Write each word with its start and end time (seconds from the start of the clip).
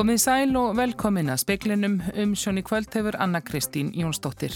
Komið 0.00 0.20
sæl 0.22 0.54
og 0.56 0.76
velkomin 0.78 1.28
að 1.28 1.42
speklinum 1.42 1.98
um 2.22 2.30
sjóni 2.38 2.62
kvöld 2.64 2.94
hefur 2.96 3.18
Anna 3.20 3.42
Kristín 3.44 3.90
Jónsdóttir. 3.92 4.54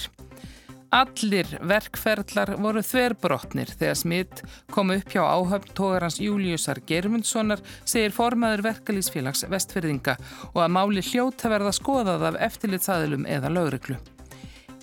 Allir 0.94 1.50
verkferðlar 1.68 2.54
voru 2.62 2.80
þverbrotnir 2.86 3.74
þegar 3.74 3.98
smitt 3.98 4.40
kom 4.72 4.94
upp 4.94 5.12
hjá 5.12 5.20
áhöfn 5.26 5.76
tógarans 5.76 6.16
Júliusar 6.22 6.80
Germundssonar 6.88 7.60
segir 7.82 8.16
formaður 8.16 8.64
verkalýsfélags 8.70 9.44
vestfyrðinga 9.52 10.16
og 10.54 10.64
að 10.64 10.74
máli 10.78 11.04
hljóta 11.10 11.52
verða 11.52 11.76
skoðað 11.76 12.28
af 12.30 12.42
eftirlitsaðilum 12.48 13.28
eða 13.36 13.52
lögreglu. 13.52 14.00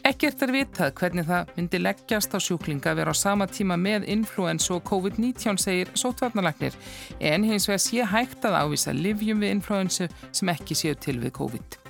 Ekkert 0.01 0.41
er 0.41 0.51
vitað 0.55 0.95
hvernig 0.97 1.27
það 1.27 1.51
myndi 1.57 1.79
leggjast 1.81 2.33
á 2.33 2.39
sjúklinga 2.41 2.95
vera 2.97 3.13
á 3.13 3.15
sama 3.17 3.45
tíma 3.45 3.77
með 3.77 4.07
influensu 4.09 4.79
og 4.79 4.87
COVID-19 4.89 5.61
segir 5.61 5.91
sótvarnalagnir 5.93 6.77
en 7.19 7.45
hins 7.45 7.69
vegar 7.69 7.83
sé 7.85 8.07
hægt 8.15 8.49
að 8.49 8.57
ávisa 8.63 8.95
livjum 8.97 9.45
við 9.45 9.55
influensu 9.59 10.09
sem 10.31 10.53
ekki 10.55 10.77
séu 10.77 10.97
til 10.97 11.19
við 11.21 11.37
COVID. 11.37 11.80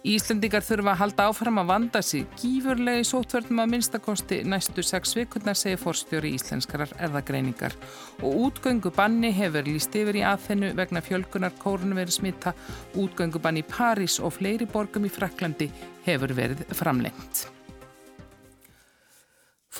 Íslandingar 0.00 0.64
þurfa 0.64 0.94
að 0.94 1.00
halda 1.02 1.24
áfram 1.28 1.60
að 1.60 1.66
vanda 1.68 2.00
sig 2.00 2.24
gífurlega 2.40 3.02
í 3.02 3.04
sótverðum 3.04 3.60
að 3.60 3.70
minnstakosti 3.74 4.38
næstu 4.48 4.84
sex 4.86 5.12
vikurnar 5.18 5.58
segir 5.60 5.82
forstjóri 5.82 6.32
íslenskarar 6.38 6.94
erðagreiningar 6.96 7.76
og 8.22 8.40
útgöngu 8.46 8.94
banni 8.96 9.28
hefur 9.36 9.68
líst 9.68 10.00
yfir 10.00 10.22
í 10.22 10.24
aðfennu 10.24 10.72
vegna 10.80 11.04
fjölkunar 11.04 11.52
kórnveru 11.60 12.16
smitta, 12.16 12.56
útgöngu 12.96 13.44
banni 13.44 13.60
í 13.60 13.68
París 13.68 14.16
og 14.24 14.38
fleiri 14.40 14.68
borgum 14.72 15.04
í 15.04 15.12
Fraklandi 15.12 15.68
hefur 16.08 16.32
verið 16.32 16.64
framlengt. 16.72 17.50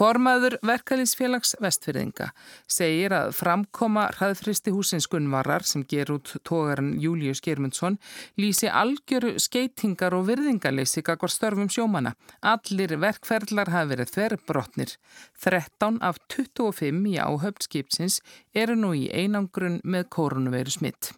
Formaður 0.01 0.55
verkefliðsfélags 0.65 1.59
vestfyrðinga 1.61 2.31
segir 2.73 3.13
að 3.13 3.35
framkoma 3.37 4.07
hraðfristi 4.15 4.73
húsins 4.73 5.05
Gunnvarar 5.13 5.67
sem 5.69 5.85
ger 5.85 6.09
út 6.15 6.33
tógaran 6.49 6.95
Július 7.03 7.43
Germundsson 7.45 7.99
lýsi 8.41 8.71
algjöru 8.73 9.35
skeitingar 9.37 10.17
og 10.17 10.25
virðingaleysi 10.31 11.05
kakvar 11.05 11.35
störfum 11.35 11.69
sjómana. 11.69 12.15
Allir 12.41 12.97
verkferðlar 12.97 13.75
hafi 13.75 13.93
verið 13.93 14.17
þverbrotnir. 14.17 14.97
13 15.45 16.01
af 16.01 16.25
25 16.33 17.05
í 17.13 17.19
áhöfnskipsins 17.21 18.23
eru 18.57 18.81
nú 18.81 18.97
í 18.97 19.11
einangrun 19.13 19.83
með 19.85 20.09
koronaviru 20.17 20.81
smitt. 20.81 21.13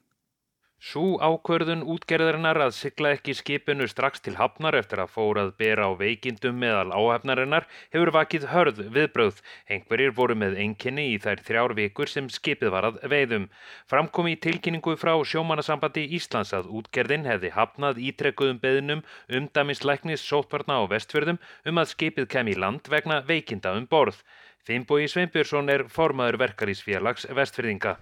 Sú 0.83 1.03
ákvörðun 1.23 1.85
útgerðarinnar 1.93 2.59
að 2.65 2.73
sigla 2.75 3.13
ekki 3.15 3.37
skipinu 3.39 3.87
strax 3.87 4.19
til 4.25 4.33
hafnar 4.35 4.75
eftir 4.75 4.99
að 4.99 5.13
fórað 5.15 5.53
bera 5.63 5.85
á 5.87 5.95
veikindum 6.01 6.57
meðal 6.59 6.91
áhafnarinnar 6.91 7.69
hefur 7.95 8.11
vakið 8.17 8.49
hörð 8.51 8.81
viðbröð. 8.97 9.39
Engverir 9.77 10.11
voru 10.17 10.35
með 10.41 10.59
enginni 10.65 11.05
í 11.13 11.21
þær 11.23 11.45
þrjár 11.47 11.77
vikur 11.79 12.11
sem 12.11 12.27
skipið 12.27 12.75
var 12.75 12.89
að 12.91 12.99
veiðum. 13.15 13.47
Framkom 13.87 14.33
í 14.33 14.35
tilkynningu 14.43 14.97
frá 14.99 15.15
sjómanasambandi 15.23 16.09
Íslands 16.19 16.51
að 16.59 16.75
útgerðin 16.81 17.31
hefði 17.31 17.55
hafnað 17.55 18.03
ítrekkuðum 18.11 18.59
beðnum 18.67 19.07
um 19.39 19.51
daminslæknis 19.55 20.27
sótvarna 20.27 20.83
á 20.83 20.91
vestfjörðum 20.91 21.39
um 21.63 21.79
að 21.79 21.93
skipið 21.95 22.33
kem 22.35 22.51
í 22.51 22.59
land 22.59 22.91
vegna 22.91 23.23
veikinda 23.31 23.79
um 23.79 23.87
borð. 23.87 24.19
Finnbói 24.63 25.09
Sveinbjörnsson 25.11 25.67
er 25.73 25.83
formaður 25.91 26.37
verkarísfélags 26.39 27.25
vestfyrðinga. 27.35 27.97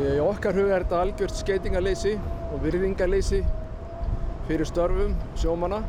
Í 0.00 0.14
okkar 0.24 0.56
huga 0.56 0.78
er 0.78 0.84
þetta 0.86 1.00
algjört 1.04 1.34
skeitingaleysi 1.36 2.14
og 2.46 2.62
virðingaleysi 2.62 3.42
fyrir 4.46 4.64
störfum 4.70 5.12
sjómana. 5.36 5.82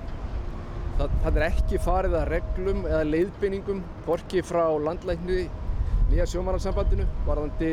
Það, 0.97 1.15
það 1.23 1.39
er 1.39 1.45
ekki 1.47 1.79
farið 1.85 2.17
að 2.19 2.27
reglum 2.33 2.83
eða 2.89 3.05
leiðbynningum 3.07 3.79
borki 4.03 4.43
frá 4.43 4.65
landlækni 4.89 5.45
nýja 6.09 6.27
sjómanarsambandinu 6.33 7.07
varðandi 7.29 7.71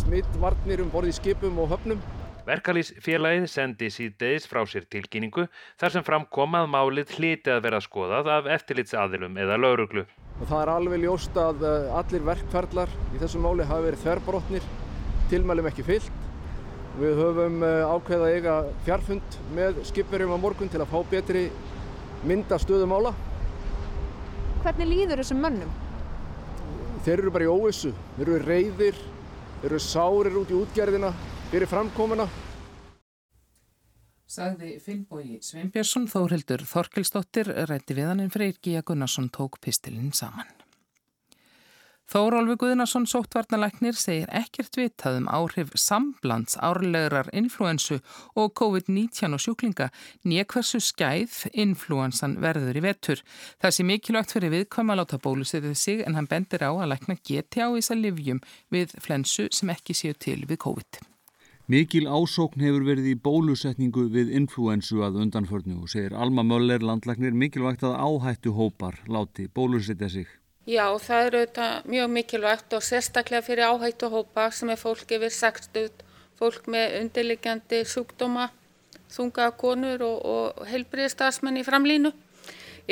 smittvarnir 0.00 0.82
um 0.82 0.90
borði 0.90 1.14
skipum 1.14 1.62
og 1.62 1.76
höfnum. 1.76 2.02
Verkalýsfélagið 2.48 3.46
sendi 3.54 3.94
síðdeis 3.94 4.50
frá 4.50 4.64
sér 4.66 4.90
tilkynningu 4.90 5.46
þar 5.78 5.94
sem 5.94 6.10
framkom 6.10 6.58
að 6.58 6.68
málið 6.74 7.14
hliti 7.20 7.54
að 7.54 7.64
vera 7.68 7.84
skoðað 7.86 8.34
af 8.40 8.52
eftirlitsaðilum 8.58 9.38
eða 9.46 9.62
lauruglu. 9.62 10.08
Og 10.40 10.48
það 10.50 10.60
er 10.60 10.72
alveg 10.72 11.02
ljóst 11.04 11.36
að 11.38 11.62
eh, 11.68 11.92
allir 11.94 12.24
verkferðlar 12.26 12.90
í 13.14 13.20
þessu 13.20 13.42
máli 13.42 13.66
hafi 13.68 13.86
verið 13.86 14.02
þverbrotnir, 14.02 14.64
tilmælum 15.30 15.68
ekki 15.70 15.84
fyllt. 15.86 16.24
Við 16.98 17.20
höfum 17.20 17.62
eh, 17.66 17.84
ákveðað 17.86 18.26
að 18.26 18.34
eiga 18.34 18.56
fjarfund 18.86 19.38
með 19.54 19.78
skipverjum 19.90 20.34
á 20.34 20.38
morgun 20.42 20.72
til 20.72 20.82
að 20.82 20.90
fá 20.90 20.98
betri 21.12 21.44
mynda 22.26 22.58
stöðum 22.58 22.96
ála. 22.98 23.14
Hvernig 24.64 24.90
líður 24.90 25.22
þessum 25.22 25.42
mönnum? 25.44 25.72
Þeir 27.04 27.18
eru 27.18 27.34
bara 27.34 27.46
í 27.46 27.52
óvissu, 27.52 27.92
þeir 28.16 28.26
eru 28.26 28.40
reyðir, 28.48 29.00
þeir 29.60 29.70
eru 29.70 29.80
sárir 29.86 30.38
út 30.40 30.50
í 30.50 30.56
útgerðina 30.56 31.10
fyrir 31.50 31.70
framkomuna. 31.70 32.26
Sagði 34.34 34.80
Finnbói 34.82 35.36
Sveinbjörnsson, 35.46 36.08
Þórildur 36.10 36.64
Þorkelsdóttir, 36.66 37.52
rætti 37.70 37.94
við 37.94 38.08
hann 38.10 38.24
en 38.24 38.32
Freyr 38.34 38.56
Gíja 38.58 38.80
Gunnarsson 38.82 39.28
tók 39.30 39.60
pistilinn 39.62 40.10
saman. 40.16 40.48
Þórólfi 42.10 42.56
Guðnarsson 42.60 43.06
sóttvarnalæknir 43.08 43.94
segir 43.96 44.32
ekkert 44.34 44.74
vitað 44.76 45.20
um 45.20 45.30
áhrif 45.30 45.70
samblands 45.78 46.58
árlegurar 46.58 47.30
influensu 47.32 48.00
og 48.34 48.52
COVID-19 48.58 49.38
og 49.38 49.44
sjúklinga 49.46 49.88
nýja 50.26 50.48
hversu 50.50 50.82
skæð 50.82 51.38
influensan 51.54 52.36
verður 52.42 52.82
í 52.82 52.84
vetur. 52.90 53.24
Það 53.62 53.78
sé 53.78 53.88
mikilvægt 53.88 54.34
fyrir 54.34 54.52
viðkvæma 54.58 54.98
láta 54.98 55.22
bólusetið 55.22 55.78
sig 55.78 56.04
en 56.04 56.18
hann 56.18 56.28
bendir 56.28 56.66
á 56.66 56.74
að 56.74 56.90
lækna 56.92 57.20
geti 57.22 57.62
á 57.62 57.70
þessa 57.70 58.02
livjum 58.02 58.44
við 58.74 58.98
flensu 58.98 59.48
sem 59.54 59.72
ekki 59.72 59.94
séu 59.94 60.18
til 60.18 60.42
við 60.42 60.64
COVID. 60.66 61.04
Mikil 61.64 62.04
ásókn 62.04 62.60
hefur 62.60 62.82
verið 62.84 63.06
í 63.08 63.12
bólusetningu 63.16 64.02
við 64.12 64.34
influensu 64.36 64.98
að 65.06 65.14
undanförnu 65.22 65.78
og 65.80 65.88
segir 65.88 66.12
Alma 66.12 66.42
Möller 66.44 66.82
landlagnir 66.84 67.32
mikilvægt 67.32 67.86
að 67.88 67.94
áhættu 68.04 68.52
hópar 68.52 68.98
láti 69.08 69.46
bólusetja 69.48 70.10
sig. 70.12 70.26
Já, 70.68 70.92
það 71.00 71.28
eru 71.30 71.40
þetta 71.46 71.68
mjög 71.88 72.12
mikilvægt 72.18 72.76
og 72.76 72.84
sérstaklega 72.84 73.46
fyrir 73.48 73.64
áhættu 73.72 74.12
hópa 74.12 74.50
sem 74.52 74.74
er 74.74 74.82
fólk 74.82 75.16
yfir 75.16 75.32
60, 75.32 76.04
fólk 76.36 76.68
með 76.68 76.98
undirliggjandi 77.00 77.80
sjúkdóma, 77.94 78.50
þunga 79.16 79.48
konur 79.56 80.04
og, 80.04 80.20
og 80.20 80.68
heilbriðstafsmenn 80.68 81.62
í 81.62 81.64
framlínu. 81.64 82.12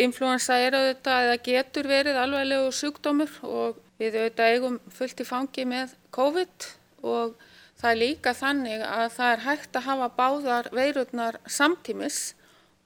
Influensa 0.01 0.57
er 0.57 0.81
auðvitað 0.81 1.29
eða 1.29 1.39
getur 1.45 1.93
verið 1.93 2.25
alveglegu 2.25 2.73
sjúkdómur 2.81 3.41
og 3.45 3.85
við 4.01 4.17
auðvitað 4.17 4.57
eigum 4.57 4.85
fullt 4.89 5.21
í 5.21 5.29
fangi 5.29 5.69
með 5.69 5.99
COVID 6.17 6.73
og 7.05 7.37
það 7.83 7.91
er 7.91 7.99
líka 7.99 8.33
þannig 8.39 8.85
að 8.87 9.09
það 9.17 9.33
er 9.33 9.45
hægt 9.49 9.77
að 9.79 9.87
hafa 9.89 10.09
báðar 10.21 10.71
veirurnar 10.77 11.41
samtímis 11.51 12.21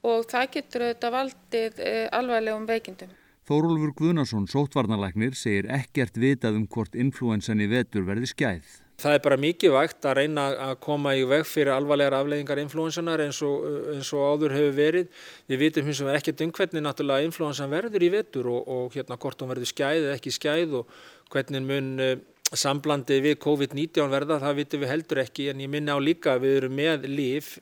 og 0.07 0.25
það 0.31 0.49
getur 0.55 0.87
auðvitað 0.87 1.15
valdið 1.17 1.79
eh, 1.85 2.03
alveglegum 2.17 2.67
veikindum. 2.69 3.13
Þórólfur 3.47 3.93
Guðnarsson, 3.95 4.49
sótvarnalæknir, 4.51 5.37
segir 5.37 5.69
ekkert 5.71 6.17
vitað 6.19 6.57
um 6.59 6.65
hvort 6.67 6.97
influensan 6.99 7.61
í 7.63 7.69
vetur 7.71 8.03
verði 8.07 8.27
skæð. 8.27 8.73
Það 8.97 9.13
er 9.13 9.21
bara 9.21 9.37
mikið 9.37 9.73
vægt 9.75 10.05
að 10.09 10.15
reyna 10.17 10.43
að 10.65 10.71
koma 10.81 11.11
í 11.13 11.21
veg 11.29 11.43
fyrir 11.45 11.69
alvarlegar 11.75 12.15
afleiðingar 12.17 12.59
influensanar 12.63 13.21
eins 13.27 13.39
og, 13.45 13.67
eins 13.93 14.09
og 14.17 14.23
áður 14.25 14.55
hefur 14.57 14.73
verið. 14.79 15.11
Við 15.47 15.61
vitum 15.61 15.85
hins 15.87 16.01
vegar 16.01 16.17
ekkert 16.17 16.41
um 16.43 16.53
hvernig 16.57 16.83
náttúrulega 16.83 17.27
influensan 17.29 17.71
verður 17.71 18.07
í 18.07 18.09
vetur 18.15 18.49
og, 18.49 18.65
og 18.65 18.97
hérna 18.97 19.19
hvort 19.21 19.43
hún 19.43 19.53
verður 19.53 19.69
skæð 19.69 20.07
eða 20.07 20.17
ekki 20.17 20.33
skæð 20.33 20.73
og 20.81 20.97
hvernig 21.29 21.63
mun 21.69 21.93
uh, 22.01 22.15
samblandi 22.55 23.19
við 23.23 23.39
COVID-19 23.43 24.11
verða, 24.11 24.39
það 24.39 24.59
vitum 24.61 24.83
við 24.83 24.91
heldur 24.93 25.23
ekki 25.23 25.49
en 25.51 25.63
ég 25.63 25.71
minna 25.71 25.97
á 25.97 25.99
líka 25.99 26.35
að 26.35 26.45
við 26.45 26.57
erum 26.61 26.77
með 26.79 27.07
líf 27.11 27.57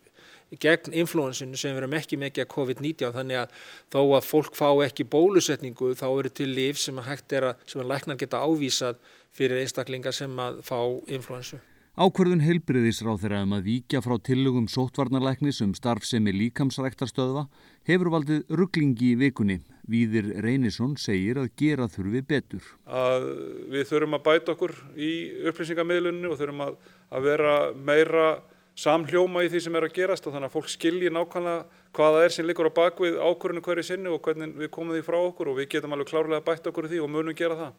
gegn 0.61 0.93
influensinu 0.93 1.57
sem 1.57 1.73
við 1.73 1.81
erum 1.81 1.95
ekki 1.97 2.19
með 2.21 2.41
að 2.43 2.51
COVID-19 2.53 3.13
þannig 3.15 3.41
að 3.41 3.53
þó 3.91 4.01
að 4.03 4.27
fólk 4.29 4.57
fá 4.57 4.69
ekki 4.85 5.07
bólusetningu 5.09 5.93
þá 5.97 6.07
eru 6.07 6.29
til 6.29 6.51
líf 6.53 6.79
sem 6.79 6.97
að 7.01 7.09
hægt 7.09 7.33
er 7.33 7.49
að, 7.49 7.63
sem 7.65 7.81
að 7.81 7.89
læknar 7.91 8.19
geta 8.21 8.43
ávísað 8.45 8.99
fyrir 9.35 9.63
einstaklingar 9.63 10.15
sem 10.15 10.31
að 10.39 10.61
fá 10.63 10.77
influensu. 11.11 11.59
Ákverðun 11.95 12.43
heilbriðisráð 12.43 13.21
þeirra 13.23 13.43
um 13.45 13.53
að 13.55 13.69
víkja 13.69 14.01
frá 14.03 14.17
tillögum 14.19 14.67
sóttvarnarlæknis 14.67 15.61
um 15.63 15.71
starf 15.77 16.03
sem 16.03 16.25
er 16.27 16.35
líkamsræktarstöðva 16.35 17.47
hefur 17.87 18.11
valdið 18.11 18.43
rugglingi 18.51 19.13
í 19.13 19.19
vikunni. 19.21 19.61
Víðir 19.91 20.31
Reynisson 20.41 20.95
segir 20.97 21.37
að 21.41 21.51
gera 21.59 21.85
þurfi 21.91 22.23
betur. 22.25 22.67
Að 22.89 23.29
við 23.73 23.87
þurfum 23.91 24.17
að 24.17 24.25
bæta 24.25 24.55
okkur 24.55 24.73
í 24.97 25.11
upplýsingamidlunni 25.51 26.31
og 26.31 26.39
þurfum 26.39 26.63
að, 26.65 26.77
að 27.13 27.27
vera 27.29 27.55
meira 27.77 28.27
samhljóma 28.75 29.45
í 29.45 29.49
því 29.51 29.61
sem 29.63 29.75
er 29.77 29.87
að 29.87 29.95
gerast 29.95 30.25
og 30.27 30.35
þannig 30.35 30.49
að 30.49 30.55
fólk 30.57 30.71
skilji 30.73 31.11
nákvæmlega 31.13 31.83
hvaða 31.95 32.23
er 32.25 32.33
sem 32.35 32.47
likur 32.47 32.67
á 32.67 32.77
bakvið 32.81 33.19
ákvörðinu 33.23 33.63
hverju 33.63 33.85
sinni 33.87 34.11
og 34.11 34.23
hvernig 34.25 34.55
við 34.59 34.71
komum 34.73 34.95
því 34.95 35.03
frá 35.07 35.19
okkur 35.21 35.51
og 35.51 35.59
við 35.61 35.69
getum 35.75 35.95
alveg 35.95 36.09
klárlega 36.11 36.43
bætt 36.43 36.67
okkur 36.71 36.89
í 36.89 36.91
því 36.91 37.03
og 37.05 37.11
munum 37.13 37.37
gera 37.37 37.59
það. 37.61 37.77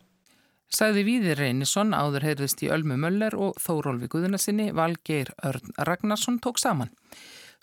Sagði 0.76 1.04
Víðir 1.06 1.38
Reynisson 1.38 1.92
áður 1.94 2.24
heyrðist 2.26 2.62
í 2.64 2.70
Ölmu 2.74 2.96
Möller 2.98 3.36
og 3.38 3.58
Þórólfi 3.62 4.08
Guðunarsinni 4.10 4.72
Valgeir 4.74 5.30
Örn 5.46 5.76
Ragnarsson 5.86 6.40
tók 6.42 6.58
saman. 6.58 6.90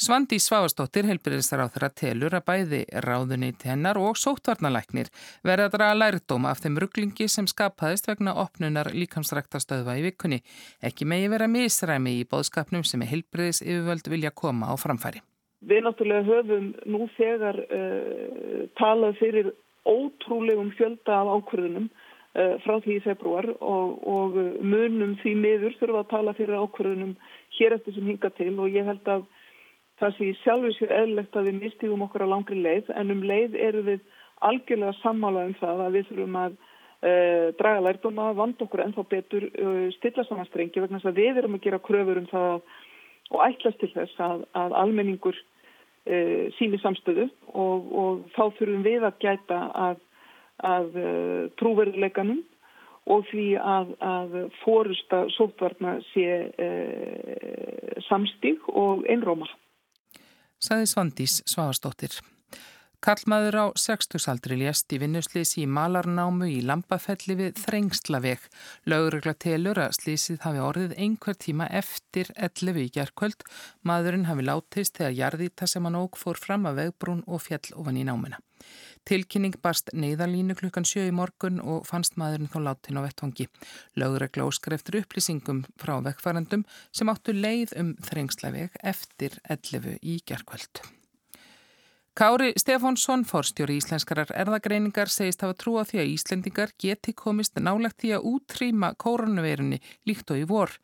Svandi 0.01 0.39
Svavastóttir 0.41 1.05
helbriðistar 1.05 1.61
á 1.61 1.69
þeirra 1.69 1.89
telur 1.93 2.33
að 2.33 2.45
bæði 2.47 2.79
ráðunni 3.05 3.51
tennar 3.61 3.99
og 4.01 4.17
sótvarnalæknir 4.17 5.11
verða 5.45 5.67
að 5.69 5.75
draga 5.75 5.97
lærdóma 5.99 6.49
af 6.49 6.63
þeim 6.63 6.79
rugglingi 6.81 7.27
sem 7.29 7.45
skapaðist 7.49 8.09
vegna 8.09 8.33
opnunar 8.41 8.89
líkamsræktastöðva 8.89 9.99
í 9.99 10.05
vikunni. 10.07 10.39
Ekki 10.81 11.05
megi 11.05 11.29
vera 11.29 11.47
misræmi 11.47 12.15
í 12.19 12.23
bóðskapnum 12.25 12.85
sem 12.89 13.05
er 13.05 13.11
helbriðis 13.11 13.61
yfirvöld 13.61 14.09
vilja 14.09 14.31
koma 14.33 14.73
á 14.73 14.75
framfæri. 14.81 15.21
Við 15.61 15.85
náttúrulega 15.85 16.25
höfum 16.27 16.73
nú 16.89 17.05
þegar 17.13 17.61
uh, 17.61 18.65
talað 18.81 19.21
fyrir 19.21 19.53
ótrúlegum 19.85 20.73
fjölda 20.73 21.21
af 21.21 21.31
ákvörðunum 21.37 21.85
uh, 21.85 22.57
frá 22.65 22.81
því 22.81 22.97
í 22.97 23.05
februar 23.05 23.51
og, 23.61 24.01
og 24.09 24.41
munum 24.65 25.13
því 25.21 25.37
miður 25.37 25.77
þurfa 25.77 26.01
að 26.01 26.11
tala 26.17 26.35
fyrir 26.41 26.65
ákvörðunum 26.65 27.15
hér 27.59 27.77
eftir 27.77 27.93
sem 27.93 28.09
hinga 28.09 28.33
til 28.33 28.51
og 28.57 28.73
ég 28.73 28.89
held 28.89 29.15
að 29.19 29.29
það 30.03 30.17
sé 30.17 30.29
sjálfur 30.41 30.75
sér 30.75 30.93
eðlegt 30.97 31.37
að 31.37 31.49
við 31.49 31.61
mistíðum 31.61 32.03
okkur 32.07 32.25
á 32.27 32.33
langri 32.33 32.59
leið 32.59 32.91
en 32.97 33.13
um 33.13 33.23
leið 33.23 33.55
eru 33.69 33.83
við 33.87 34.03
algjörlega 34.43 34.99
sammála 34.99 35.47
um 35.47 35.55
það 35.59 35.83
að 35.85 35.97
við 35.97 36.07
þurfum 36.09 36.37
að 36.41 36.55
uh, 36.57 37.47
draga 37.59 37.83
lærdóma, 37.87 38.29
vand 38.37 38.63
okkur 38.65 38.83
ennþá 38.83 39.05
betur, 39.11 39.47
uh, 39.53 39.87
stilla 39.97 40.25
saman 40.27 40.49
strengi 40.49 40.83
vegna 40.83 40.99
þess 40.99 41.13
að 41.13 41.21
við 41.21 41.41
erum 41.41 41.57
að 41.57 41.65
gera 41.67 41.83
kröfur 41.87 42.21
um 42.21 42.29
það 42.31 42.61
og 43.33 43.43
ætlast 43.47 43.79
til 43.81 43.91
þess 43.95 44.23
að, 44.27 44.45
að 44.59 44.77
almenningur 44.83 45.37
uh, 45.39 46.45
síni 46.59 46.79
samstöðu 46.83 47.29
og, 47.53 47.91
og 48.03 48.25
þá 48.35 48.43
þurfum 48.59 48.87
við 48.87 49.07
að 49.07 49.21
gæta 49.23 49.61
að, 49.87 50.01
að 50.63 50.97
trúverðuleikanum 51.59 52.43
og 53.13 53.25
því 53.27 53.47
að, 53.59 53.89
að 53.99 54.35
fórusta 54.61 55.25
sótvarna 55.35 55.97
sé 56.13 56.27
samstík 58.07 58.69
og 58.71 59.03
einróma. 59.11 59.49
Saði 60.63 60.85
Svandís 60.87 61.41
Svavastóttir. 61.43 62.13
Kallmaður 63.03 63.55
á 63.59 63.65
60-saldri 63.75 64.55
lést 64.61 64.93
í 64.95 64.99
vinnuslýsi 65.01 65.65
í 65.65 65.67
Malarnámu 65.67 66.47
í 66.47 66.61
Lambafelli 66.63 67.35
við 67.35 67.57
Þrengslaveg. 67.65 68.45
Laurugla 68.87 69.33
telur 69.35 69.81
að 69.83 69.97
slýsið 69.97 70.39
hafi 70.45 70.61
orðið 70.63 70.93
einhver 71.03 71.35
tíma 71.35 71.67
eftir 71.67 72.31
11 72.37 72.79
í 72.79 72.87
gerðkvöld. 72.95 73.43
Maðurinn 73.83 74.29
hafi 74.29 74.47
látist 74.47 74.95
þegar 75.01 75.17
jarðýta 75.19 75.67
sem 75.67 75.83
hann 75.83 75.99
óg 75.99 76.15
fór 76.21 76.39
fram 76.39 76.63
að 76.71 76.79
vegbrún 76.79 77.25
og 77.27 77.43
fjell 77.43 77.75
ofan 77.75 77.99
í 77.99 78.07
námuna. 78.07 78.39
Tilkynning 79.03 79.57
barst 79.63 79.91
neyðalínu 79.91 80.55
klukkan 80.55 80.87
sjö 80.87 81.03
í 81.09 81.13
morgun 81.15 81.59
og 81.59 81.83
fannst 81.89 82.15
maðurinn 82.19 82.51
þó 82.53 82.59
látin 82.69 82.99
á 82.99 83.03
vettvangi. 83.03 83.49
Laugregla 83.99 84.47
óskar 84.47 84.77
eftir 84.77 85.01
upplýsingum 85.01 85.65
frá 85.75 85.97
vekkvarandum 86.07 86.63
sem 86.95 87.11
áttu 87.11 87.35
leið 87.35 87.75
um 87.83 87.93
þrengslaveg 88.07 88.79
eftir 88.79 89.39
11 89.43 89.99
í 89.99 90.21
gerðkvöld. 90.23 90.85
Kári 92.13 92.53
Stefánsson, 92.61 93.23
forstjóri 93.25 93.79
íslenskarar 93.79 94.29
erðagreiningar, 94.37 95.09
segist 95.09 95.41
hafa 95.41 95.55
trú 95.57 95.71
á 95.81 95.83
því 95.89 95.97
að 96.03 96.11
Íslendingar 96.11 96.73
geti 96.77 97.09
komist 97.17 97.57
nálagt 97.57 98.03
því 98.03 98.11
að 98.13 98.27
útrýma 98.29 98.91
koronaveirunni 99.01 99.79
líkt 100.05 100.29
og 100.29 100.43
í 100.43 100.43
vor. 100.45 100.75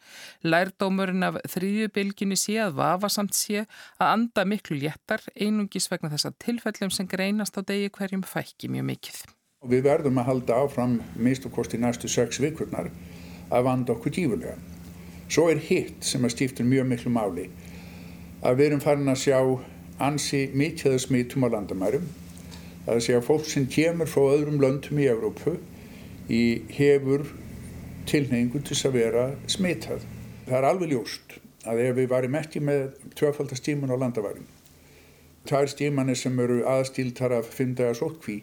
Lærdómurinn 0.41 1.27
af 1.27 1.37
þrýjubilginni 1.53 2.33
sé 2.33 2.57
að 2.63 2.81
vafa 2.81 3.13
samt 3.13 3.37
sé 3.37 3.61
að 3.61 4.07
anda 4.07 4.47
miklu 4.49 4.79
léttar 4.81 5.21
einungis 5.37 5.91
vegna 5.93 6.09
þess 6.15 6.31
að 6.31 6.41
tilfellum 6.47 6.97
sem 6.97 7.13
greinast 7.13 7.53
á 7.53 7.61
degi 7.61 7.93
hverjum 7.93 8.25
fækki 8.25 8.73
mjög 8.73 8.89
mikið. 8.89 9.23
Við 9.69 9.85
verðum 9.85 10.17
að 10.17 10.29
halda 10.33 10.61
áfram 10.65 10.99
mist 11.13 11.45
og 11.45 11.53
kosti 11.61 11.77
næstu 11.77 12.09
sex 12.09 12.41
vikurnar 12.41 12.89
að 13.53 13.69
vanda 13.69 13.93
okkur 13.93 14.17
tífulega. 14.17 14.57
Svo 15.29 15.51
er 15.53 15.61
hitt 15.61 16.01
sem 16.01 16.25
að 16.25 16.39
stíftur 16.39 16.65
mjög 16.65 16.89
miklu 16.89 17.13
máli 17.13 17.51
að 18.41 18.55
við 18.55 18.71
erum 18.71 18.81
farin 18.81 19.13
að 19.13 19.27
sjá 19.27 19.37
ansi 20.03 20.47
mikið 20.55 20.95
að 20.95 21.01
smitum 21.03 21.45
á 21.45 21.53
landamærum. 21.55 22.05
Það 22.85 22.93
er 22.93 22.99
að 22.99 23.05
segja 23.05 23.19
að 23.19 23.27
fólk 23.27 23.49
sem 23.51 23.67
kemur 23.69 24.09
frá 24.09 24.23
öðrum 24.31 24.61
löndum 24.63 25.01
í 25.01 25.07
Evrópu 25.11 25.55
í 26.31 26.43
hefur 26.73 27.25
tilneingu 28.09 28.61
til 28.65 28.77
að 28.87 28.95
vera 28.95 29.25
smitað. 29.51 30.05
Það 30.47 30.57
er 30.59 30.67
alveg 30.69 30.93
ljóst 30.93 31.35
að 31.69 31.83
ef 31.83 31.97
við 31.99 32.09
varum 32.13 32.37
ekki 32.39 32.63
með 32.63 32.85
tvöfaldastíman 33.19 33.91
á 33.93 33.97
landamærum, 33.99 34.47
tvær 35.45 35.69
stímanir 35.69 36.17
sem 36.17 36.39
eru 36.39 36.61
aðstíltar 36.69 37.35
af 37.35 37.51
fimm 37.53 37.75
dagar 37.77 37.99
sótkví, 37.99 38.39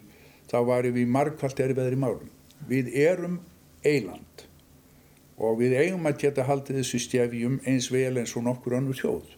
þá 0.47 0.59
varum 0.69 0.95
við 0.95 1.09
margkvælt 1.11 1.63
erfiðar 1.65 1.97
í 1.97 1.99
málum. 1.99 2.29
Við 2.69 2.93
erum 3.01 3.41
eiland 3.83 4.45
og 5.37 5.59
við 5.59 5.75
eigum 5.81 6.07
að 6.09 6.21
geta 6.23 6.45
haldið 6.47 6.81
þessu 6.81 7.01
stjæfjum 7.03 7.59
eins 7.67 7.91
vel 7.93 8.15
eins 8.17 8.33
og 8.37 8.47
nokkur 8.47 8.77
annur 8.77 8.97
þjóð 8.97 9.36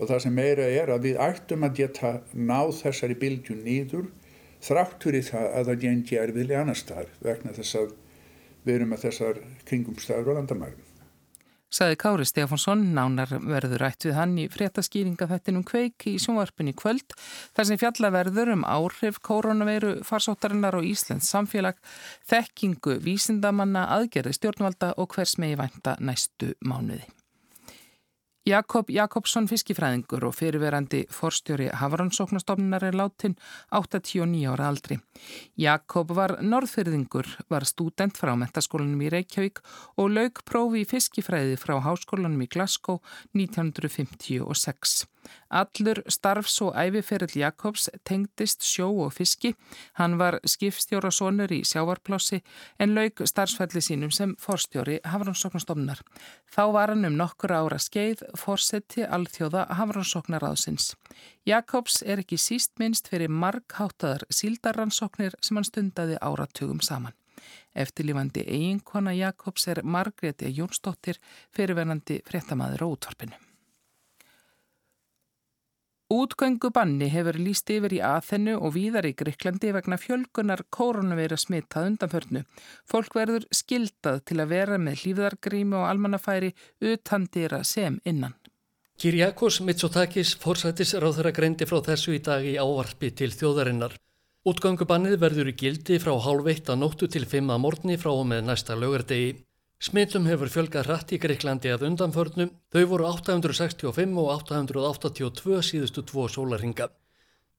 og 0.00 0.08
það 0.08 0.22
sem 0.24 0.36
meira 0.36 0.66
er 0.66 0.92
að 0.92 1.08
við 1.08 1.20
ættum 1.20 1.66
að 1.66 1.80
geta 1.82 2.12
náð 2.32 2.74
þessari 2.80 3.16
bylgju 3.20 3.56
nýður 3.60 4.06
þráttur 4.64 5.16
í 5.16 5.24
það 5.24 5.48
að 5.56 5.66
það 5.70 5.82
gengi 5.86 6.20
erfiðlega 6.20 6.62
annar 6.64 6.78
staðar 6.80 7.10
vegna 7.24 7.56
þess 7.56 7.80
að 7.80 7.90
við 8.64 8.76
erum 8.76 8.94
með 8.94 9.04
þessar 9.06 9.42
kringumstæður 9.68 10.32
og 10.32 10.40
landamærum. 10.40 10.86
Saði 11.70 11.94
Kári 12.02 12.24
Stefánsson, 12.26 12.80
nánar 12.96 13.30
verður 13.30 13.84
rætt 13.84 14.02
við 14.08 14.16
hann 14.18 14.32
í 14.42 14.48
fréttaskýringa 14.50 15.28
þettinum 15.30 15.62
kveik 15.68 16.08
í 16.10 16.16
sjónvarpin 16.18 16.72
í 16.72 16.74
kvöld 16.74 17.14
þar 17.54 17.68
sem 17.68 17.78
fjallaverður 17.78 18.50
um 18.56 18.64
áhrif 18.66 19.20
koronaveiru 19.22 19.92
farsóttarinnar 20.08 20.80
og 20.80 20.88
Íslands 20.90 21.30
samfélag, 21.30 21.78
þekkingu, 22.26 22.98
vísindamanna, 23.06 23.86
aðgerði 24.00 24.34
stjórnvalda 24.40 24.96
og 24.98 25.14
hvers 25.14 25.38
megi 25.38 25.60
vænta 25.62 25.94
næstu 26.02 26.56
mánuði. 26.58 27.06
Jakob 28.48 28.88
Jakobsson 28.88 29.44
fiskifræðingur 29.50 30.24
og 30.24 30.32
fyrirverandi 30.32 31.02
forstjóri 31.12 31.66
Hafrannsóknastofnunar 31.76 32.86
er 32.88 32.96
látin 32.96 33.34
89 33.76 34.46
ára 34.48 34.70
aldri. 34.72 34.96
Jakob 35.60 36.14
var 36.16 36.38
norðfyrðingur, 36.40 37.28
var 37.52 37.68
student 37.68 38.16
frá 38.16 38.32
metaskólanum 38.40 39.04
í 39.04 39.10
Reykjavík 39.12 39.60
og 40.00 40.14
lauk 40.16 40.40
prófi 40.48 40.86
í 40.86 40.88
fiskifræði 40.88 41.60
frá 41.60 41.76
háskólanum 41.84 42.40
í 42.40 42.48
Glasgow 42.48 43.02
1956. 43.36 45.04
Allur 45.50 46.02
starfs 46.08 46.60
og 46.64 46.74
æfiferill 46.78 47.36
Jakobs 47.40 47.88
tengdist 48.04 48.64
sjó 48.66 48.88
og 49.04 49.12
fiski. 49.12 49.54
Hann 49.98 50.18
var 50.18 50.38
skipstjóra 50.46 51.10
sonur 51.10 51.52
í 51.52 51.62
sjávarplássi 51.66 52.40
en 52.78 52.94
lauk 52.94 53.22
starfsfælli 53.24 53.82
sínum 53.84 54.12
sem 54.14 54.36
forstjóri 54.38 55.00
Hafrannsóknastofnar. 55.04 56.02
Þá 56.50 56.62
var 56.72 56.94
hann 56.94 57.08
um 57.08 57.18
nokkur 57.20 57.52
ára 57.52 57.78
skeið 57.78 58.24
fórseti 58.38 59.06
alþjóða 59.06 59.66
Hafrannsóknaráðsins. 59.78 60.94
Jakobs 61.46 62.02
er 62.02 62.22
ekki 62.22 62.38
síst 62.38 62.76
minnst 62.78 63.08
fyrir 63.10 63.32
margháttaðar 63.32 64.26
síldarrannsóknir 64.30 65.36
sem 65.40 65.58
hann 65.58 65.68
stundaði 65.68 66.20
áratugum 66.20 66.80
saman. 66.84 67.16
Eftirlífandi 67.74 68.44
eiginkona 68.46 69.12
Jakobs 69.14 69.68
er 69.68 69.82
Margreti 69.84 70.50
Jónsdóttir 70.56 71.20
fyrirvenandi 71.56 72.20
fréttamaður 72.26 72.84
á 72.84 72.86
útvarpinu. 72.90 73.49
Útgöngubanni 76.10 77.06
hefur 77.06 77.36
líst 77.38 77.70
yfir 77.70 77.92
í 77.94 78.00
aðhennu 78.02 78.56
og 78.58 78.72
víðar 78.74 79.06
í 79.06 79.12
Greiklandi 79.14 79.70
vegna 79.76 79.94
fjölgunar 79.94 80.64
koronaveira 80.74 81.36
smittað 81.38 81.86
undanförnu. 81.92 82.40
Fólk 82.90 83.14
verður 83.14 83.46
skildað 83.54 84.24
til 84.26 84.40
að 84.42 84.50
vera 84.50 84.78
með 84.82 85.04
hlýfðargrími 85.04 85.78
og 85.78 85.86
almannafæri 85.86 86.50
utandira 86.82 87.60
sem 87.62 88.00
innan. 88.02 88.34
Kirjakos 88.98 89.60
Mitsotakis 89.62 90.34
fórsættis 90.42 90.96
að 90.98 91.30
greindi 91.36 91.70
frá 91.70 91.78
þessu 91.78 92.16
í 92.18 92.18
dag 92.18 92.42
í 92.42 92.56
ávarpi 92.58 93.12
til 93.14 93.30
þjóðarinnar. 93.30 93.94
Útgöngubannið 94.50 95.14
verður 95.22 95.52
í 95.52 95.54
gildi 95.62 96.00
frá 96.02 96.16
hálf 96.18 96.50
eitt 96.50 96.68
að 96.74 96.82
nóttu 96.82 97.06
til 97.06 97.22
fimm 97.22 97.54
að 97.54 97.62
morgni 97.68 97.96
frá 98.02 98.10
og 98.10 98.26
með 98.26 98.50
næsta 98.50 98.74
lögardegi. 98.74 99.38
Smittum 99.80 100.26
hefur 100.28 100.50
fjölgað 100.52 100.90
hratt 100.90 101.12
í 101.16 101.16
Greiklandi 101.16 101.70
að 101.72 101.86
undanförnum, 101.86 102.50
þau 102.68 102.82
voru 102.90 103.06
865 103.08 104.18
og 104.20 104.26
882 104.34 105.62
síðustu 105.64 106.02
tvo 106.04 106.26
sólarhinga. 106.28 106.90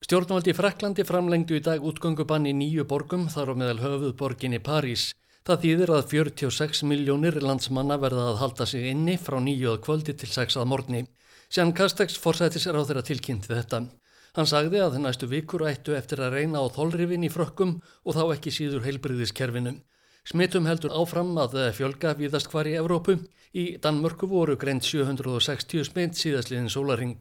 Stjórnvaldi 0.06 0.54
Fraklandi 0.54 1.02
framlengdu 1.02 1.58
í 1.58 1.64
dag 1.66 1.82
útgöngubann 1.82 2.46
í 2.46 2.54
nýju 2.54 2.86
borgum 2.86 3.26
þar 3.26 3.54
á 3.54 3.54
meðal 3.58 3.82
höfuð 3.82 4.14
borginni 4.22 4.62
París. 4.62 5.08
Það 5.50 5.66
þýðir 5.66 5.96
að 5.98 6.06
46 6.14 6.84
miljónir 6.92 7.42
landsmanna 7.42 7.98
verða 7.98 8.28
að 8.30 8.42
halda 8.44 8.70
sig 8.70 8.86
inni 8.92 9.18
frá 9.18 9.40
nýju 9.42 9.74
að 9.74 9.84
kvöldi 9.88 10.14
til 10.14 10.30
6 10.30 10.62
að 10.62 10.70
morgni. 10.70 11.06
Sján 11.50 11.74
Kastex 11.74 12.22
forsætis 12.22 12.70
er 12.70 12.78
á 12.78 12.86
þeirra 12.86 13.02
tilkynnt 13.08 13.50
við 13.50 13.64
þetta. 13.64 13.82
Hann 14.38 14.52
sagði 14.52 14.86
að 14.86 15.02
næstu 15.02 15.26
vikur 15.26 15.66
ættu 15.66 15.98
eftir 15.98 16.22
að 16.22 16.38
reyna 16.38 16.62
á 16.62 16.70
þólrifin 16.70 17.26
í 17.26 17.34
frökkum 17.34 17.80
og 18.06 18.14
þá 18.14 18.24
ekki 18.38 18.54
síður 18.54 18.86
heilbriðiskerfinum. 18.86 19.82
Smittum 20.28 20.68
heldur 20.70 20.94
áfram 20.94 21.32
að 21.42 21.56
fjölga 21.74 22.14
viðast 22.20 22.52
hvar 22.52 22.68
í 22.70 22.76
Evrópu. 22.78 23.18
Í 23.58 23.64
Danmörku 23.84 24.30
voru 24.32 24.54
greint 24.56 24.86
760 24.86 25.88
smitt 25.90 26.20
síðastliðin 26.20 26.70
sólaring. 26.70 27.18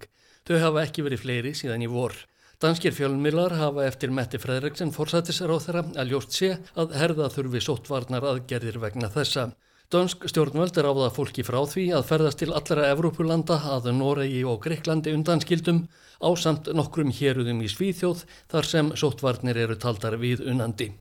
Þau 0.46 0.58
hafa 0.62 0.84
ekki 0.84 1.06
verið 1.06 1.24
fleiri 1.24 1.54
síðan 1.56 1.86
í 1.86 1.88
vor. 1.90 2.14
Danskir 2.60 2.92
fjölmilar 2.92 3.54
hafa 3.56 3.86
eftir 3.88 4.12
Metti 4.12 4.38
Fredriksson 4.38 4.92
forsættisar 4.92 5.48
á 5.48 5.56
þeirra 5.64 5.82
að 5.96 6.12
ljóst 6.12 6.36
sé 6.36 6.52
að 6.76 6.92
herða 7.00 7.30
þurfi 7.32 7.64
sóttvarnar 7.64 8.26
aðgerðir 8.34 8.76
vegna 8.84 9.08
þessa. 9.14 9.48
Dönsk 9.90 10.28
stjórnvöld 10.28 10.76
er 10.78 10.86
áða 10.92 11.08
fólki 11.16 11.42
frá 11.42 11.58
því 11.66 11.88
að 11.96 12.04
ferðast 12.12 12.44
til 12.44 12.52
allra 12.52 12.90
Evrópulanda 12.92 13.56
að 13.74 13.88
Noregi 13.96 14.44
og 14.46 14.60
Greiklandi 14.68 15.16
undanskildum 15.16 15.86
á 16.20 16.30
samt 16.36 16.68
nokkrum 16.76 17.10
héruðum 17.10 17.64
í 17.64 17.72
Svíþjóð 17.72 18.26
þar 18.52 18.74
sem 18.76 18.92
sóttvarnir 19.02 19.64
eru 19.64 19.80
taldar 19.80 20.20
við 20.20 20.44
unandi. 20.52 20.92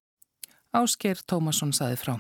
Ásker 0.76 1.18
Tómasson 1.26 1.74
saði 1.74 1.98
frá. 1.98 2.16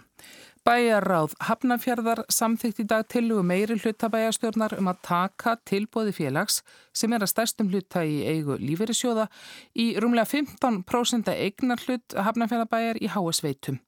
Bæjarráð 0.67 1.31
Hafnafjörðar 1.47 2.19
samþygt 2.29 2.81
í 2.83 2.85
dag 2.91 3.05
tillugu 3.09 3.41
meiri 3.47 3.77
hlutabæjarstjórnar 3.79 4.75
um 4.77 4.89
að 4.91 4.99
taka 5.07 5.55
tilbóði 5.65 6.11
félags 6.17 6.59
sem 6.93 7.15
er 7.15 7.23
að 7.23 7.31
stærstum 7.31 7.71
hluta 7.71 8.03
í 8.03 8.19
eigu 8.27 8.57
lífeyrissjóða 8.59 9.29
í 9.79 9.87
rúmlega 10.03 10.27
15% 10.33 11.31
eignar 11.31 11.81
hlut 11.85 12.17
Hafnafjörðabæjar 12.27 12.99
í 12.99 13.09
HS 13.15 13.41
veitum. 13.47 13.79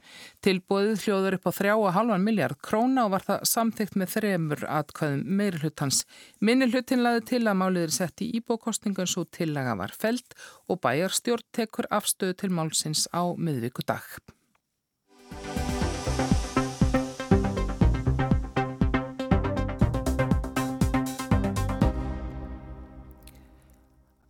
Tilbóðið 0.42 1.06
hljóður 1.06 1.38
upp 1.38 1.50
á 1.50 1.52
3,5 1.60 2.18
miljard 2.26 2.62
króna 2.64 3.06
og 3.06 3.16
var 3.18 3.30
það 3.30 3.48
samþygt 3.52 4.02
með 4.02 4.14
þremur 4.16 4.68
atkvæðum 4.80 5.24
meiri 5.28 5.62
hlutans. 5.66 6.04
Minni 6.40 6.72
hlutin 6.72 7.04
laði 7.04 7.26
til 7.36 7.46
að 7.46 7.62
máliður 7.62 7.98
sett 8.00 8.24
í 8.24 8.32
íbókostningun 8.40 9.12
svo 9.12 9.28
tillaga 9.28 9.76
var 9.78 9.94
felt 9.94 10.38
og 10.66 10.82
bæjarstjórn 10.86 11.50
tekur 11.52 11.92
afstöðu 11.92 12.40
til 12.42 12.56
málsins 12.56 13.10
á 13.12 13.28
miðvíku 13.36 13.84
dag. 13.86 14.08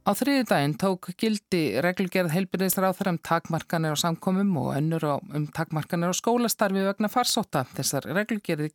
Á 0.02 0.18
þriði 0.18 0.44
daginn 0.50 0.74
tók 0.76 1.08
gildi 1.16 1.60
reglgerð 1.80 2.34
heilbyrðisráþur 2.34 3.14
um 3.14 3.20
takmarkanir 3.24 3.94
á 3.96 4.02
samkomum 4.02 4.50
og 4.60 4.74
önnur 4.76 5.06
um 5.08 5.46
takmarkanir 5.56 6.12
á 6.12 6.16
skólastarfi 6.18 6.84
vegna 6.84 7.08
farsóta. 7.08 7.62
Þessar 7.78 8.10
reglgerðir 8.18 8.74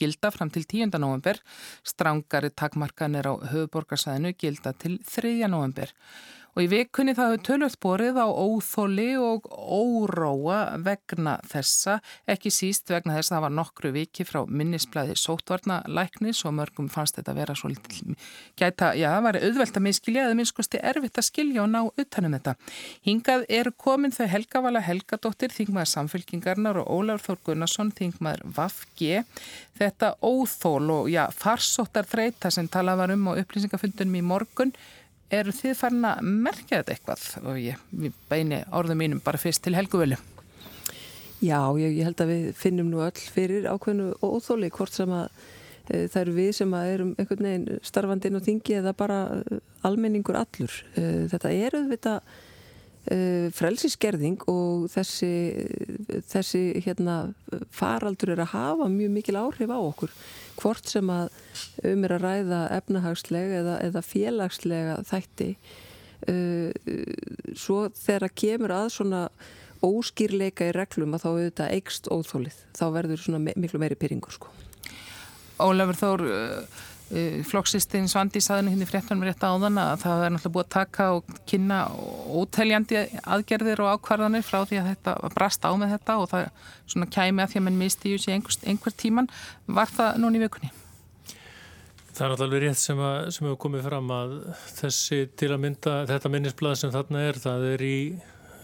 gilda 0.00 0.32
fram 0.34 0.50
til 0.50 0.64
10. 0.66 0.98
november, 0.98 1.38
strángari 1.86 2.50
takmarkanir 2.50 3.28
á 3.30 3.38
höfuborgarsæðinu 3.52 4.34
gilda 4.34 4.74
til 4.74 4.98
3. 5.06 5.46
november. 5.46 5.94
Og 6.52 6.66
í 6.66 6.68
vikunni 6.68 7.14
það 7.16 7.30
hefur 7.30 7.44
tölvöld 7.48 7.76
borið 7.80 8.18
á 8.20 8.28
óþóli 8.28 9.08
og 9.16 9.46
óróa 9.48 10.58
vegna 10.84 11.38
þessa, 11.48 11.98
ekki 12.28 12.52
síst 12.52 12.92
vegna 12.92 13.16
þess 13.16 13.32
að 13.32 13.36
það 13.36 13.44
var 13.46 13.54
nokkru 13.56 13.92
viki 13.94 14.26
frá 14.28 14.42
minnisblæði 14.44 15.16
sótvarnalæknis 15.16 16.42
og 16.44 16.56
mörgum 16.58 16.90
fannst 16.92 17.16
þetta 17.16 17.36
vera 17.38 17.56
svo 17.56 17.72
litil 17.72 18.16
gæta, 18.58 18.92
já 18.98 19.08
það 19.14 19.24
var 19.26 19.38
auðvelt 19.40 19.78
að 19.78 19.84
minnskilja 19.86 20.26
eða 20.26 20.36
minnskosti 20.38 20.80
erfitt 20.92 21.20
að 21.22 21.28
skilja 21.30 21.64
og 21.64 21.72
ná 21.72 21.80
utanum 21.88 22.36
þetta. 22.36 22.54
Hingað 23.08 23.44
eru 23.48 23.72
komin 23.72 24.14
þau 24.14 24.26
Helgavala 24.34 24.84
Helgadóttir, 24.84 25.52
þingmaður 25.56 25.92
samfélkingarnar 25.96 26.82
og 26.82 26.90
Ólafur 26.92 27.32
Þór 27.32 27.44
Gunnarsson, 27.48 27.92
þingmaður 27.96 28.44
Vafge. 28.56 29.24
Þetta 29.80 30.14
óþól 30.20 30.90
og 30.98 31.12
já 31.12 31.24
farsóttar 31.32 32.08
þreita 32.08 32.52
sem 32.52 32.68
talað 32.68 33.00
var 33.02 33.14
um 33.16 33.30
á 33.32 33.40
upplýsingafundunum 33.40 34.20
í 34.20 34.26
morgun 34.26 34.74
eru 35.32 35.54
þið 35.56 35.78
farin 35.78 36.04
að 36.08 36.28
merkja 36.28 36.82
þetta 36.82 36.94
eitthvað? 36.96 37.24
Og 37.48 37.58
ég, 37.62 38.12
beini 38.30 38.62
orðum 38.74 39.02
mínum 39.02 39.24
bara 39.24 39.40
fyrst 39.40 39.64
til 39.64 39.76
helguvölu 39.78 40.18
Já, 41.42 41.58
ég, 41.74 41.96
ég 41.98 42.06
held 42.06 42.20
að 42.22 42.30
við 42.30 42.44
finnum 42.54 42.92
nú 42.92 43.00
öll 43.02 43.18
fyrir 43.34 43.66
ákveðinu 43.66 44.12
óþóli 44.22 44.70
hvort 44.70 44.94
sem 44.94 45.10
að 45.10 45.26
e, 45.88 46.04
það 46.06 46.20
eru 46.20 46.34
við 46.36 46.50
sem 46.60 46.76
að 46.78 46.90
erum 46.92 47.10
einhvern 47.16 47.48
veginn 47.48 47.80
starfandinn 47.82 48.38
og 48.38 48.44
þingi 48.46 48.76
eða 48.78 48.92
bara 48.94 49.18
e, 49.40 49.58
almenningur 49.88 50.38
allur. 50.38 50.76
E, 50.94 51.02
þetta 51.32 51.50
er 51.50 51.76
auðvitað 51.80 52.30
e, 53.10 53.18
frelsisgerðing 53.58 54.46
og 54.52 54.86
þessi, 54.94 55.32
þessi 56.30 56.62
hérna, 56.86 57.18
faraldur 57.74 58.36
er 58.36 58.44
að 58.46 58.54
hafa 58.54 58.90
mjög 58.94 59.14
mikil 59.18 59.40
áhrif 59.42 59.74
á 59.74 59.78
okkur 59.82 60.14
hvort 60.60 60.88
sem 60.88 61.10
að 61.12 61.32
um 61.88 62.04
er 62.06 62.14
að 62.16 62.26
ræða 62.26 62.60
efnahagslega 62.78 63.58
eða, 63.62 63.78
eða 63.88 64.04
félagslega 64.06 64.98
þætti 65.08 65.48
uh, 66.30 66.70
svo 67.58 67.86
þegar 67.96 68.28
að 68.28 68.38
kemur 68.44 68.76
að 68.76 68.88
svona 68.96 69.22
óskýrleika 69.82 70.68
í 70.70 70.74
reglum 70.76 71.16
að 71.16 71.24
þá 71.24 71.28
auðvitað 71.32 71.72
eikst 71.76 72.10
óþólið, 72.12 72.58
þá 72.78 72.84
verður 72.94 73.22
svona 73.24 73.54
miklu 73.58 73.80
meiri 73.82 73.98
pyrringur 73.98 74.36
sko. 74.36 74.52
Ólafur 75.62 75.98
Þór 75.98 76.24
uh, 76.26 76.82
flokksistinn 77.44 78.06
Svandi 78.08 78.40
saðinu 78.40 78.72
hérna 78.72 78.86
í 78.86 78.88
fréttanum 78.88 79.24
rétt 79.26 79.42
áðan 79.44 79.80
að 79.80 80.04
það 80.04 80.22
er 80.24 80.30
náttúrulega 80.32 80.54
búið 80.54 80.64
að 80.64 80.74
taka 80.74 81.08
og 81.16 81.34
kynna 81.50 81.80
óteljandi 82.40 83.02
aðgerðir 83.36 83.82
og 83.84 83.98
ákvarðanir 83.98 84.46
frá 84.46 84.62
því 84.64 84.78
að 84.80 84.88
þetta 84.92 85.32
brast 85.34 85.66
á 85.68 85.70
með 85.76 85.92
þetta 85.96 86.16
og 86.22 86.30
það 86.30 86.46
svona 86.94 87.10
kæmi 87.12 87.44
að 87.44 87.52
því 87.52 87.60
að 87.60 87.66
mann 87.66 87.80
misti 87.82 88.14
í 88.14 88.32
einhver, 88.32 88.96
tíman. 88.96 89.28
Var 89.68 89.92
það 89.92 90.20
núni 90.24 90.40
í 90.40 90.44
vikunni? 90.46 90.72
Það 92.12 92.24
er 92.24 92.32
náttúrulega 92.32 92.64
rétt 92.64 92.80
sem, 92.80 93.04
að, 93.04 93.18
sem 93.36 93.46
hefur 93.48 93.60
komið 93.66 93.86
fram 93.88 94.12
að 94.16 94.34
þessi 94.80 95.22
til 95.40 95.50
að 95.52 95.62
mynda 95.66 95.96
þetta 96.08 96.32
minnisblad 96.32 96.80
sem 96.80 96.92
þarna 96.92 97.26
er, 97.28 97.40
það 97.40 97.66
er 97.74 97.84
í 97.88 97.96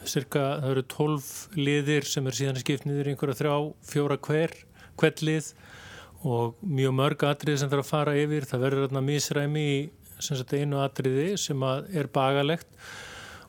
cirka, 0.08 0.44
það 0.62 0.72
eru 0.72 0.86
tólf 0.88 1.30
liðir 1.56 2.08
sem 2.08 2.28
er 2.28 2.36
síðan 2.36 2.60
skiptniður 2.60 3.08
í 3.08 3.12
einhverja 3.12 3.40
þrjá, 3.42 3.56
fjóra 3.88 4.18
hver, 4.24 4.56
hvert 5.00 5.24
lið 5.24 5.52
og 6.26 6.58
mjög 6.66 6.94
mörg 6.98 7.26
atriði 7.28 7.60
sem 7.60 7.70
þarf 7.70 7.84
að 7.84 7.92
fara 7.92 8.16
yfir, 8.18 8.46
það 8.48 8.64
verður 8.64 8.88
þarna 8.88 9.04
misræmi 9.06 9.66
í 9.68 9.76
sagt, 10.18 10.54
einu 10.58 10.80
atriði 10.82 11.28
sem 11.38 11.62
er 11.62 12.10
bagalegt 12.14 12.66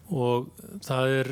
og 0.10 0.50
það 0.86 1.12
er, 1.20 1.28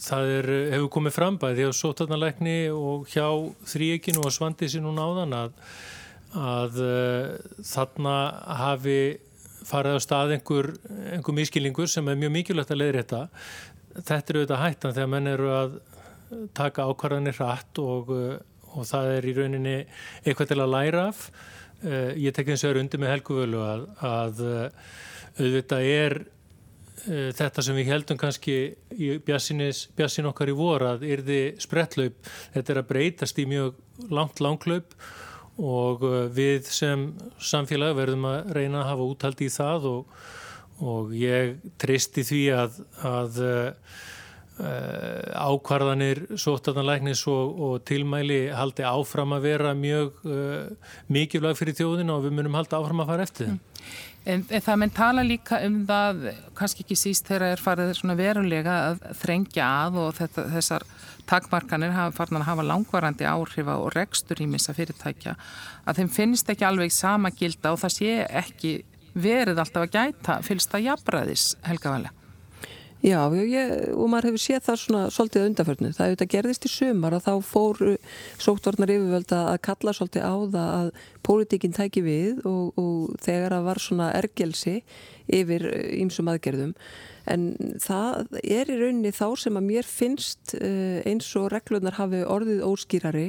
það 0.00 0.30
er 0.38 0.50
hefur 0.74 0.92
komið 0.92 1.16
fram 1.16 1.36
bæði 1.40 1.66
hjá 1.66 1.76
sótarnalækni 1.80 2.56
og 2.72 3.08
hjá 3.12 3.26
þríekinu 3.68 4.24
og 4.24 4.32
svandi 4.32 4.70
sér 4.72 4.84
núna 4.84 5.04
áðan 5.04 5.36
að 5.40 5.58
að 6.34 6.80
uh, 6.82 7.34
þarna 7.62 8.14
hafi 8.60 8.98
farið 9.64 9.96
á 9.96 10.00
stað 10.02 10.34
einhver, 10.36 10.70
einhver 11.14 11.36
miskilningur 11.36 11.88
sem 11.90 12.08
er 12.10 12.18
mjög 12.20 12.32
mikilvægt 12.34 12.72
að 12.74 12.80
leiðri 12.82 13.02
þetta. 13.04 13.20
Þetta 13.94 14.18
er 14.18 14.38
auðvitað 14.40 14.64
hættan 14.64 14.96
þegar 14.96 15.12
menn 15.12 15.30
eru 15.30 15.52
að 15.54 15.76
taka 16.56 16.88
ákvarðanir 16.90 17.38
hratt 17.38 17.80
og, 17.80 18.10
uh, 18.10 18.34
og 18.74 18.86
það 18.90 19.10
er 19.16 19.26
í 19.30 19.34
rauninni 19.38 19.74
eitthvað 20.24 20.52
til 20.52 20.60
að 20.60 20.72
læra 20.74 21.08
af. 21.10 21.26
Uh, 21.84 22.12
ég 22.20 22.34
tek 22.34 22.52
eins 22.52 22.64
og 22.64 22.74
er 22.74 22.82
undir 22.82 23.02
með 23.02 23.16
helguvölu 23.16 23.64
að, 23.64 23.88
að 24.04 24.44
auðvitað 25.34 25.90
er 25.90 26.20
þetta 27.04 27.60
sem 27.60 27.76
við 27.76 27.90
heldum 27.90 28.16
kannski 28.16 28.54
í 28.96 29.10
bjassin 29.26 30.28
okkar 30.30 30.48
í 30.48 30.54
voru 30.56 30.86
að 30.88 31.02
yrði 31.10 31.40
sprettlaup, 31.60 32.16
þetta 32.54 32.72
er 32.72 32.80
að 32.80 32.88
breytast 32.88 33.40
í 33.42 33.44
mjög 33.50 33.74
langt 34.14 34.40
langlaup 34.40 34.94
og 35.60 36.02
við 36.34 36.66
sem 36.72 37.06
samfélag 37.38 37.94
verðum 37.98 38.26
að 38.30 38.54
reyna 38.56 38.80
að 38.82 38.88
hafa 38.90 39.08
úthaldi 39.12 39.46
í 39.46 39.54
það 39.54 39.86
og, 39.90 40.16
og 40.82 41.14
ég 41.18 41.54
tristi 41.80 42.24
því 42.26 42.42
að, 42.56 42.80
að 43.06 43.40
ákvarðanir 44.54 46.20
sótartanlæknis 46.38 47.24
og, 47.26 47.60
og 47.66 47.84
tilmæli 47.88 48.46
haldi 48.54 48.86
áfram 48.86 49.34
að 49.34 49.48
vera 49.48 49.72
mjög 49.74 50.20
uh, 50.30 50.90
mikilvæg 51.10 51.58
fyrir 51.58 51.78
þjóðina 51.80 52.14
og 52.14 52.28
við 52.28 52.36
munum 52.38 52.54
halda 52.60 52.78
áfram 52.78 53.02
að 53.02 53.10
fara 53.10 53.26
eftir. 53.26 53.50
Mm. 53.50 53.62
En, 54.24 54.44
en 54.48 54.62
það 54.64 54.78
menn 54.80 54.94
tala 54.94 55.24
líka 55.26 55.58
um 55.66 55.82
það, 55.88 56.22
kannski 56.56 56.84
ekki 56.86 56.96
síst 56.96 57.26
þegar 57.28 57.42
það 57.44 57.56
er 57.56 57.64
farið 57.66 58.14
verulega 58.22 58.76
að 58.86 59.04
þrengja 59.20 59.66
að 59.82 59.98
og 60.00 60.14
þetta, 60.16 60.46
þessar 60.54 60.86
takmarkanir 61.28 61.92
hafa 61.92 62.16
farin 62.16 62.40
að 62.40 62.48
hafa 62.48 62.64
langvarandi 62.70 63.28
áhrifa 63.28 63.76
og 63.82 63.92
rekstur 63.96 64.40
í 64.40 64.48
missa 64.48 64.72
fyrirtækja 64.76 65.36
að 65.84 66.00
þeim 66.00 66.10
finnst 66.14 66.50
ekki 66.52 66.64
alveg 66.68 66.92
sama 66.94 67.34
gilda 67.36 67.74
og 67.74 67.82
það 67.82 67.96
sé 67.98 68.18
ekki 68.44 68.74
verið 69.14 69.60
alltaf 69.60 69.84
að 69.86 69.94
gæta 69.98 70.40
fylgsta 70.46 70.80
jafnbræðis 70.82 71.54
helgavalega. 71.68 72.23
Já, 73.04 73.20
ég, 73.36 73.72
og 73.92 74.06
maður 74.08 74.30
hefur 74.30 74.40
séð 74.40 74.62
það 74.64 74.78
svona 74.80 75.00
svolítið 75.12 75.42
undanförnu. 75.50 75.88
Það 75.92 76.06
hefur 76.06 76.14
þetta 76.14 76.32
gerðist 76.32 76.64
í 76.64 76.70
sumar 76.72 77.16
og 77.18 77.24
þá 77.26 77.32
fór 77.44 77.82
sóttvarnar 78.40 78.92
yfirvölda 78.94 79.40
að 79.50 79.58
kalla 79.68 79.92
svolítið 79.92 80.24
á 80.24 80.34
það 80.54 80.70
að 80.78 80.88
pólitíkinn 81.28 81.76
tæki 81.76 82.04
við 82.06 82.40
og, 82.48 82.72
og 82.80 83.18
þegar 83.26 83.58
það 83.58 83.68
var 83.68 83.82
svona 83.84 84.08
ergelsi 84.16 84.78
yfir 85.28 85.68
ýmsum 86.00 86.32
aðgerðum 86.32 86.72
en 87.28 87.46
það 87.84 88.40
er 88.40 88.72
í 88.72 88.80
rauninni 88.80 89.12
þá 89.16 89.26
sem 89.40 89.60
að 89.60 89.68
mér 89.68 89.88
finnst 89.88 90.56
eh, 90.58 91.04
eins 91.08 91.28
og 91.40 91.50
reglunar 91.52 91.96
hafi 92.00 92.24
orðið 92.24 92.64
óskýrari 92.66 93.28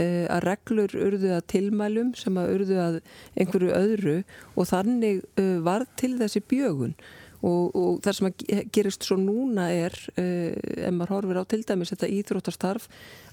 eh, 0.00 0.26
að 0.32 0.44
reglur 0.48 0.96
urðu 0.96 1.32
að 1.36 1.46
tilmælum 1.54 2.12
sem 2.16 2.36
að 2.40 2.52
urðu 2.56 2.82
að 2.88 3.00
einhverju 3.36 3.72
öðru 3.76 4.20
og 4.54 4.70
þannig 4.72 5.24
eh, 5.40 5.58
var 5.64 5.88
til 6.00 6.16
þessi 6.20 6.44
bjögun 6.52 6.96
og, 7.40 7.76
og 7.76 8.00
það 8.04 8.16
sem 8.18 8.66
gerist 8.74 9.06
svo 9.06 9.16
núna 9.20 9.70
er 9.72 9.96
ef 10.20 10.92
maður 10.92 11.14
horfir 11.16 11.40
á 11.40 11.44
til 11.48 11.62
dæmis 11.64 11.92
þetta 11.94 12.10
íþróttastarf 12.18 12.88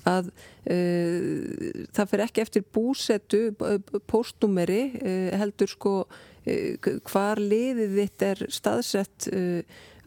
að 0.07 0.29
uh, 0.31 1.83
það 1.95 2.09
fer 2.13 2.23
ekki 2.27 2.43
eftir 2.43 2.65
búsettu 2.73 3.41
postnúmeri 4.09 4.81
uh, 5.01 5.37
heldur 5.41 5.71
sko 5.71 5.93
uh, 6.05 6.89
hvar 7.09 7.41
liðið 7.43 7.99
þitt 8.01 8.27
er 8.31 8.43
staðsett 8.53 9.29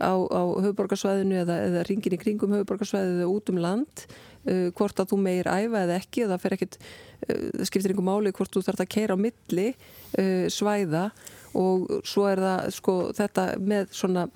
á, 0.00 0.12
á 0.16 0.42
höfuborgarsvæðinu 0.64 1.42
eða, 1.42 1.56
eða 1.68 1.84
ringin 1.88 2.16
í 2.16 2.20
kringum 2.20 2.54
höfuborgarsvæðinu 2.56 3.20
eða 3.20 3.32
út 3.34 3.52
um 3.52 3.60
land 3.60 4.04
uh, 4.06 4.68
hvort 4.76 5.02
að 5.02 5.12
þú 5.12 5.20
meir 5.26 5.50
æfa 5.50 5.84
eða 5.84 5.98
ekki 6.00 6.28
það 6.30 6.46
ekkit, 6.56 6.78
uh, 6.80 7.44
það 7.58 7.68
skiptir 7.68 7.94
einhver 7.94 8.08
máli 8.08 8.34
hvort 8.36 8.54
þú 8.54 8.64
þarf 8.68 8.84
að 8.86 8.92
keira 8.96 9.18
á 9.18 9.24
milli 9.26 9.68
uh, 9.74 10.46
svæða 10.52 11.10
og 11.58 12.00
svo 12.06 12.26
er 12.30 12.42
það 12.44 12.72
sko 12.76 12.96
þetta 13.16 13.46
með 13.58 13.92
svona 13.96 14.26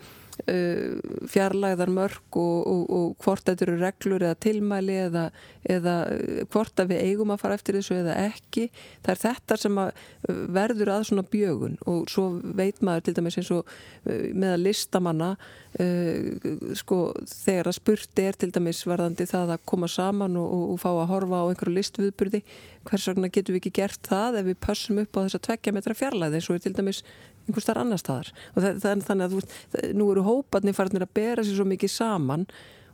fjarlæðar 1.30 1.90
mörg 1.94 2.38
og, 2.40 2.66
og, 2.66 2.82
og 2.90 3.12
hvort 3.22 3.44
þetta 3.46 3.66
eru 3.66 3.76
reglur 3.80 4.24
eða 4.24 4.38
tilmæli 4.42 4.96
eða, 5.06 5.24
eða 5.70 5.94
uh, 6.10 6.40
hvort 6.50 6.82
að 6.82 6.94
við 6.94 7.02
eigum 7.08 7.34
að 7.34 7.42
fara 7.44 7.58
eftir 7.58 7.78
þessu 7.78 7.98
eða 8.00 8.16
ekki. 8.26 8.68
Það 9.04 9.12
er 9.14 9.20
þetta 9.24 9.58
sem 9.62 9.80
að 9.82 9.92
uh, 9.94 10.40
verður 10.58 10.92
að 10.96 11.06
svona 11.10 11.26
bjögun 11.34 11.76
og 11.90 12.08
svo 12.10 12.26
veit 12.42 12.82
maður 12.82 13.06
til 13.08 13.16
dæmis 13.18 13.38
eins 13.40 13.52
og 13.54 13.76
með 14.04 14.56
að 14.56 14.64
listamanna 14.64 15.30
uh, 15.34 16.48
sko 16.82 17.00
þegar 17.30 17.70
að 17.70 17.78
spurti 17.78 18.26
er 18.28 18.38
til 18.38 18.50
dæmis 18.54 18.82
varðandi 18.88 19.28
það 19.30 19.54
að 19.56 19.66
koma 19.70 19.90
saman 19.90 20.38
og, 20.40 20.54
og 20.74 20.80
fá 20.82 20.90
að 20.92 21.10
horfa 21.12 21.44
á 21.46 21.48
einhverju 21.50 21.78
listviðburði 21.78 22.42
hvers 22.84 23.06
vegna 23.08 23.30
getum 23.32 23.56
við 23.56 23.62
ekki 23.62 23.76
gert 23.80 24.10
það 24.10 24.40
ef 24.40 24.48
við 24.50 24.60
pössum 24.66 25.00
upp 25.02 25.16
á 25.16 25.22
þess 25.24 25.38
að 25.38 25.46
tvekja 25.48 25.74
metra 25.76 25.96
fjarlæði 25.96 26.40
eins 26.40 26.50
og 26.50 26.58
er 26.58 26.64
til 26.66 26.74
dæmis 26.76 27.00
einhver 27.44 27.64
starf 27.64 27.82
annar 27.82 28.00
staðar 28.00 28.32
og 28.54 28.62
það, 28.62 28.80
það, 28.82 29.04
þannig 29.08 29.26
að 29.26 29.36
veist, 29.38 29.58
nú 29.96 30.08
eru 30.12 30.24
hóparnir 30.26 30.76
farinir 30.76 31.06
að 31.06 31.14
bera 31.20 31.44
sér 31.44 31.58
svo 31.58 31.68
mikið 31.68 31.92
saman 31.92 32.46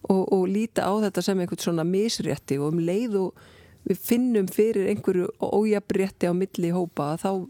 og, 0.09 0.23
og 0.33 0.47
líta 0.51 0.87
á 0.89 0.93
þetta 1.07 1.25
sem 1.25 1.43
einhvern 1.43 1.65
svona 1.65 1.87
misrétti 1.87 2.59
og 2.61 2.75
um 2.75 2.81
leið 2.85 3.19
og 3.21 3.45
við 3.89 4.01
finnum 4.05 4.49
fyrir 4.51 4.91
einhverju 4.93 5.31
ójabrétti 5.41 6.29
á 6.29 6.35
milli 6.37 6.73
hópa 6.75 7.15
þá, 7.21 7.47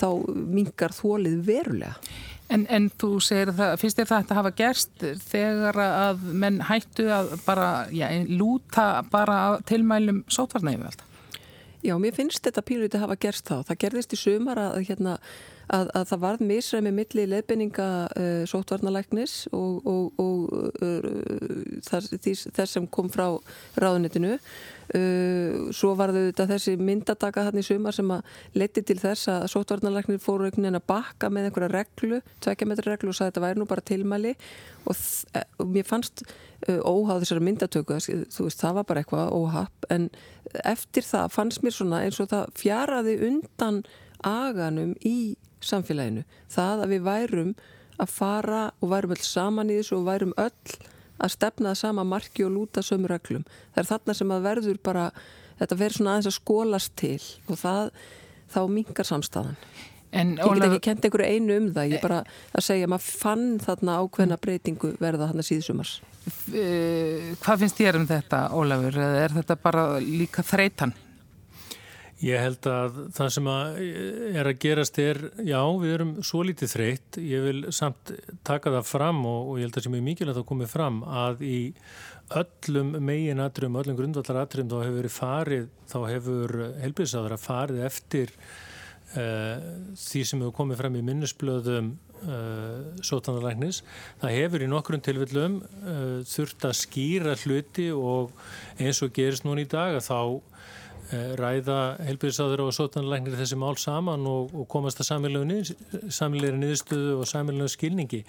þá 0.00 0.08
mingar 0.30 0.94
þólið 0.94 1.40
verulega. 1.46 1.96
En, 2.52 2.66
en 2.68 2.90
þú 3.00 3.14
segir 3.24 3.54
það, 3.56 3.78
finnst 3.80 3.98
þér 3.98 4.10
það 4.10 4.32
að 4.32 4.38
hafa 4.38 4.52
gerst 4.58 5.04
þegar 5.30 5.78
að 5.82 6.26
menn 6.42 6.58
hættu 6.68 7.06
að 7.14 7.32
bara, 7.46 7.68
já, 7.94 8.06
lúta 8.28 8.88
bara 9.10 9.38
tilmælum 9.68 10.20
sótvarnægum 10.28 10.90
alltaf? 10.90 11.11
Já, 11.82 11.96
mér 11.98 12.14
finnst 12.14 12.44
þetta 12.46 12.62
píluti 12.62 12.98
hafa 13.02 13.16
gerst 13.18 13.48
þá. 13.48 13.64
Það 13.66 13.80
gerðist 13.82 14.14
í 14.14 14.18
sumar 14.20 14.60
að 14.62 14.76
hérna 14.86 15.16
að, 15.66 15.88
að 15.98 16.04
það 16.10 16.20
varð 16.24 16.44
misræmi 16.46 16.92
milli 16.94 17.24
leifbenninga 17.30 17.88
uh, 18.06 18.42
sótvarnalæknis 18.50 19.34
og, 19.56 19.80
og, 19.88 20.20
og 20.22 20.52
uh, 20.78 21.08
þess, 21.92 22.46
þess 22.50 22.78
sem 22.78 22.86
kom 22.90 23.10
frá 23.12 23.26
ráðunitinu 23.80 24.38
uh, 24.96 25.70
svo 25.74 25.92
var 25.98 26.12
þetta 26.14 26.46
þessi 26.50 26.74
myndataka 26.80 27.46
hann 27.48 27.60
í 27.60 27.64
sumar 27.66 27.96
sem 27.96 28.10
að 28.12 28.24
leti 28.58 28.84
til 28.86 28.98
þess 29.00 29.30
að 29.32 29.48
sótvarnalæknir 29.54 30.22
fóru 30.22 30.46
einhvern 30.46 30.66
veginn 30.66 30.80
að 30.80 30.88
bakka 30.92 31.30
með 31.32 31.48
einhverja 31.48 31.72
reglu, 31.72 32.20
tvekjametri 32.44 32.90
reglu 32.90 33.12
og 33.12 33.18
sagði 33.18 33.32
þetta 33.32 33.44
væri 33.46 33.60
nú 33.62 33.68
bara 33.70 33.86
tilmæli. 33.92 34.34
Og, 34.82 35.04
og 35.62 35.68
mér 35.72 35.88
fannst 35.88 36.24
uh, 36.24 36.80
óháð 36.82 37.24
þessari 37.24 37.46
myndatöku, 37.48 38.00
þú 38.02 38.48
veist 38.48 38.64
það 38.64 38.80
var 38.80 38.88
bara 38.88 39.04
eitthvað 39.04 39.36
óhapp. 39.38 39.90
En 39.94 40.08
eftir 40.64 41.06
það 41.06 41.36
fannst 41.36 41.62
mér 41.64 41.76
svona 41.76 42.02
eins 42.06 42.20
og 42.22 42.32
það 42.32 42.56
fjaraði 42.58 43.18
undan 43.28 43.84
aganum 44.26 44.96
í 45.06 45.36
samfélaginu. 45.62 46.26
Það 46.50 46.86
að 46.86 46.96
við 46.96 47.06
værum 47.06 47.54
að 48.02 48.10
fara 48.10 48.62
og 48.82 48.90
værum 48.90 49.14
öll 49.14 49.24
saman 49.24 49.70
í 49.70 49.78
þessu 49.78 50.00
og 50.00 50.08
værum 50.08 50.34
öll 50.40 50.90
að 51.18 51.34
stefna 51.36 51.72
það 51.72 51.80
sama 51.82 52.04
marki 52.08 52.44
og 52.46 52.52
lúta 52.56 52.84
sömu 52.84 53.10
reglum. 53.10 53.46
Það 53.74 53.82
er 53.82 53.90
þarna 53.92 54.16
sem 54.18 54.34
að 54.34 54.44
verður 54.48 54.82
bara, 54.82 55.06
þetta 55.60 55.80
verður 55.80 55.98
svona 55.98 56.14
aðeins 56.16 56.30
að 56.30 56.38
skólast 56.38 56.94
til 57.00 57.22
og 57.48 57.60
það, 57.60 57.90
þá 58.54 58.60
mingar 58.78 59.08
samstæðan. 59.08 59.58
En, 60.12 60.34
ég 60.36 60.58
get 60.58 60.66
ekki 60.66 60.80
kent 60.84 61.06
einhverju 61.08 61.36
einu 61.36 61.54
um 61.56 61.68
það, 61.72 61.94
ég 61.94 62.02
bara 62.04 62.18
að 62.52 62.64
segja 62.66 62.84
að 62.84 62.90
maður 62.92 63.20
fann 63.22 63.46
þarna 63.62 63.94
ákveðna 64.02 64.36
breytingu 64.42 64.90
verða 65.00 65.30
þarna 65.30 65.44
síðsumars. 65.46 65.94
Hvað 67.40 67.62
finnst 67.64 67.80
þér 67.80 67.98
um 67.98 68.04
þetta, 68.10 68.42
Ólafur? 68.52 68.98
Er 69.00 69.32
þetta 69.38 69.56
bara 69.62 69.86
líka 70.04 70.44
þreitan? 70.44 70.92
Ég 72.22 72.38
held 72.38 72.66
að 72.70 72.98
það 73.16 73.30
sem 73.34 73.48
að 73.50 73.78
er 74.38 74.46
að 74.46 74.58
gerast 74.62 74.98
er, 75.02 75.18
já, 75.42 75.58
við 75.82 75.94
erum 75.96 76.10
svo 76.22 76.44
lítið 76.46 76.70
þreytt, 76.70 77.18
ég 77.18 77.46
vil 77.48 77.62
samt 77.74 78.12
taka 78.46 78.70
það 78.76 78.84
fram 78.86 79.24
og, 79.26 79.48
og 79.50 79.58
ég 79.58 79.66
held 79.66 79.78
að 79.80 79.86
sem 79.88 79.96
er 79.98 80.04
mikilvægt 80.06 80.38
að 80.38 80.46
komið 80.52 80.70
fram 80.70 81.00
að 81.02 81.42
í 81.42 81.56
öllum 82.38 82.92
megin 83.02 83.42
atriðum, 83.42 83.80
öllum 83.80 83.98
grundvallar 83.98 84.44
atriðum 84.44 84.70
þá 84.70 84.76
hefur 84.84 85.00
verið 85.00 85.16
farið, 85.16 85.66
þá 85.90 85.98
hefur 86.12 86.54
helbriðsáður 86.84 87.34
að 87.34 87.42
farið 87.42 87.82
eftir 87.88 88.32
uh, 88.36 89.66
því 90.04 90.24
sem 90.30 90.44
hefur 90.44 90.56
komið 90.60 90.80
fram 90.84 91.00
í 91.00 91.04
minnisblöðum 91.08 91.90
uh, 92.22 93.02
sótanarlæknis. 93.02 93.82
Það 94.22 94.36
hefur 94.38 94.62
í 94.62 94.70
nokkrum 94.70 95.02
tilfellum 95.02 95.58
uh, 95.58 96.22
þurft 96.30 96.70
að 96.70 96.78
skýra 96.84 97.34
hluti 97.42 97.90
og 97.90 98.30
eins 98.78 99.02
og 99.02 99.10
gerist 99.18 99.48
núna 99.48 99.66
í 99.66 99.70
dag 99.74 99.98
að 99.98 100.06
þá 100.06 100.22
Eh, 100.22 100.81
ræða 101.12 101.78
helbíðisáður 102.06 102.64
og 102.66 102.70
sótanleiknir 102.76 103.36
þessi 103.36 103.58
mál 103.60 103.74
saman 103.80 104.24
og, 104.28 104.52
og 104.56 104.68
komast 104.70 105.02
að 105.02 105.10
samilegu 105.10 106.56
niðurstöðu 106.60 107.18
og 107.18 107.28
samilegu 107.28 107.72
skilningi. 107.72 108.22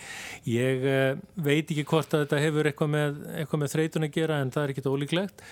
Ég 0.49 0.83
uh, 0.87 1.21
veit 1.45 1.69
ekki 1.69 1.85
hvort 1.87 2.11
að 2.13 2.25
þetta 2.25 2.41
hefur 2.43 2.69
eitthvað 2.69 2.91
með, 2.95 3.23
eitthvað 3.37 3.63
með 3.63 3.73
þreytun 3.75 4.07
að 4.09 4.13
gera 4.17 4.41
en 4.41 4.51
það 4.53 4.65
er 4.65 4.75
ekkit 4.75 4.91
ólíklegt. 4.91 5.47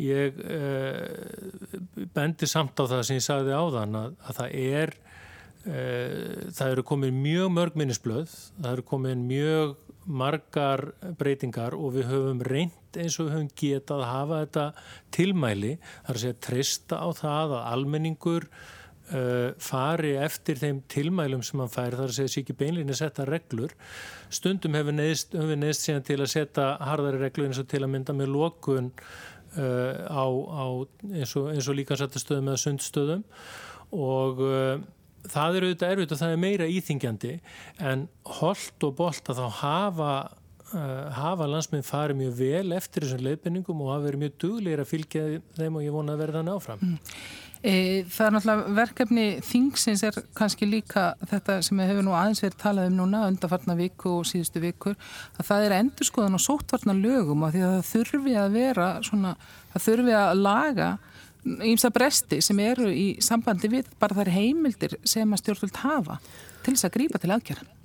Ég 0.00 0.40
uh, 0.40 2.08
bendi 2.16 2.48
samt 2.48 2.80
á 2.80 2.84
það 2.86 3.06
sem 3.08 3.20
ég 3.20 3.26
sagði 3.26 3.56
á 3.56 3.64
þann 3.76 4.00
að, 4.00 4.18
að 4.24 4.40
það 4.40 4.58
er 4.64 4.96
uh, 4.96 6.50
það 6.56 6.66
eru 6.70 6.88
komin 6.92 7.22
mjög 7.26 7.54
mörg 7.58 7.78
minnisblöð, 7.80 8.34
það 8.56 8.72
eru 8.76 8.88
komin 8.94 9.28
mjög 9.28 9.78
margar 10.10 10.90
breytingar 11.18 11.76
og 11.78 11.94
við 11.96 12.10
höfum 12.10 12.42
reynd 12.46 12.98
eins 12.98 13.16
og 13.20 13.28
við 13.28 13.36
höfum 13.36 13.54
getað 13.62 14.02
að 14.02 14.10
hafa 14.10 14.42
þetta 14.42 14.66
tilmæli, 15.14 15.72
þar 16.06 16.18
að 16.18 16.22
segja 16.24 16.42
trista 16.46 17.00
á 17.00 17.08
það 17.20 17.56
að 17.56 17.66
almenningur 17.70 18.46
uh, 18.50 19.48
fari 19.62 20.12
eftir 20.20 20.60
þeim 20.60 20.82
tilmælum 20.90 21.44
sem 21.46 21.62
hann 21.62 21.72
fær, 21.72 21.96
þar 21.96 22.10
að 22.10 22.16
segja 22.18 22.34
sér 22.34 22.44
ekki 22.44 22.58
beinleginni 22.60 22.96
að 22.96 23.02
setja 23.02 23.28
reglur. 23.28 23.74
Stundum 24.30 24.78
hefur 24.78 24.96
neðist, 24.96 25.34
við 25.34 25.58
neðist 25.62 25.86
síðan 25.86 26.06
til 26.10 26.20
að 26.20 26.32
setja 26.34 26.70
hardari 26.90 27.22
reglur 27.22 27.50
eins 27.50 27.62
og 27.62 27.68
til 27.70 27.84
að 27.84 27.92
mynda 27.94 28.16
með 28.16 28.32
lokun 28.34 28.92
uh, 29.56 29.94
á, 30.10 30.26
á 30.26 30.66
eins 31.14 31.36
og, 31.38 31.52
og 31.54 31.76
líkansættastöðum 31.82 32.50
eða 32.50 32.64
sundstöðum 32.66 33.28
og 33.90 34.42
uh, 34.46 34.80
það 35.28 35.56
er 35.56 35.66
auðvitað 35.66 35.94
erfitt 35.94 36.14
og 36.14 36.20
það 36.20 36.34
er 36.34 36.42
meira 36.44 36.68
íþingjandi 36.70 37.32
en 37.90 38.06
holdt 38.38 38.86
og 38.86 38.96
bolt 38.98 39.30
að 39.32 39.42
þá 39.42 39.58
hafa, 39.60 40.14
uh, 40.72 41.04
hafa 41.18 41.50
landsminn 41.50 41.86
farið 41.86 42.22
mjög 42.22 42.40
vel 42.40 42.78
eftir 42.78 43.06
þessum 43.06 43.26
leifinningum 43.26 43.84
og 43.84 43.94
hafa 43.94 44.08
verið 44.08 44.24
mjög 44.24 44.40
duglegir 44.46 44.82
að 44.84 44.90
fylgja 44.94 45.28
þeim 45.58 45.78
og 45.78 45.86
ég 45.86 45.94
vona 45.94 46.16
að 46.16 46.24
verða 46.24 46.40
þannig 46.40 46.58
áfram. 46.60 46.84
Mm. 46.84 46.98
E, 47.60 47.72
það 48.08 48.24
er 48.24 48.32
náttúrulega 48.32 48.70
verkefni 48.78 49.24
þingsins 49.44 50.02
er 50.08 50.16
kannski 50.32 50.64
líka 50.64 51.10
þetta 51.28 51.58
sem 51.66 51.76
við 51.76 51.90
hefum 51.90 52.06
nú 52.06 52.14
aðeins 52.16 52.40
verið 52.40 52.62
talað 52.62 52.88
um 52.88 52.94
núna 53.02 53.26
undarfarna 53.28 53.76
viku 53.76 54.14
og 54.22 54.28
síðustu 54.30 54.62
vikur 54.62 54.94
að 55.36 55.50
það 55.50 55.66
er 55.66 55.74
endurskoðan 55.76 56.38
og 56.38 56.42
sótvarnar 56.46 56.96
lögum 56.96 57.44
og 57.44 57.52
því 57.52 57.66
að 57.66 57.74
það 57.74 57.90
þurfi 57.90 58.38
að 58.40 58.56
vera 58.56 58.88
svona, 59.04 59.34
það 59.74 59.84
þurfi 59.90 60.16
að 60.22 60.32
laga 60.40 60.88
ímsa 61.44 61.90
bresti 61.94 62.40
sem 62.44 62.58
eru 62.62 62.88
í 62.92 63.10
sambandi 63.24 63.70
við 63.72 63.90
bara 64.00 64.16
þær 64.18 64.32
heimildir 64.34 64.96
sem 65.08 65.28
að 65.32 65.44
stjórnvöld 65.44 65.82
hafa 65.84 66.18
til 66.64 66.74
þess 66.74 66.88
að 66.88 66.96
grípa 66.98 67.20
til 67.20 67.32
aðgerða. 67.34 67.76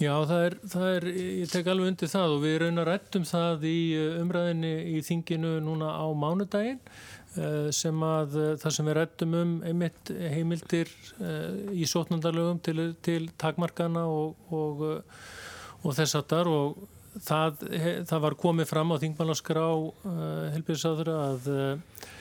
Já, 0.00 0.14
það 0.24 0.42
er, 0.46 0.54
það 0.72 0.90
er, 0.94 1.06
ég 1.20 1.48
tek 1.52 1.66
alveg 1.68 1.90
undir 1.90 2.08
það 2.08 2.34
og 2.34 2.44
við 2.46 2.54
raunar 2.62 2.88
rættum 2.88 3.24
það 3.28 3.64
í 3.68 3.78
uh, 3.98 4.20
umræðinni 4.22 4.70
í 4.94 5.00
þinginu 5.04 5.50
núna 5.60 5.90
á 5.92 6.06
mánudaginn 6.16 6.78
uh, 6.80 7.66
sem 7.74 8.06
að 8.06 8.38
uh, 8.38 8.46
það 8.62 8.76
sem 8.76 8.88
við 8.88 8.96
rættum 8.96 9.36
um 9.36 9.52
einmitt 9.68 10.12
heimildir 10.32 10.88
í 11.76 11.84
sótnandalögum 11.90 12.62
til, 12.64 12.86
til 13.04 13.26
takmarkana 13.40 14.06
og, 14.08 14.40
og, 14.48 14.86
og 15.82 15.98
þess 15.98 16.16
að 16.16 16.32
þar 16.32 16.50
og 16.54 16.80
það, 17.26 17.60
það 18.08 18.24
var 18.24 18.38
komið 18.40 18.70
fram 18.70 18.96
á 18.96 19.00
þingmálaskrá 19.04 19.66
helbjörnsáður 20.56 21.12
að 21.18 21.52
Eh, 21.60 22.18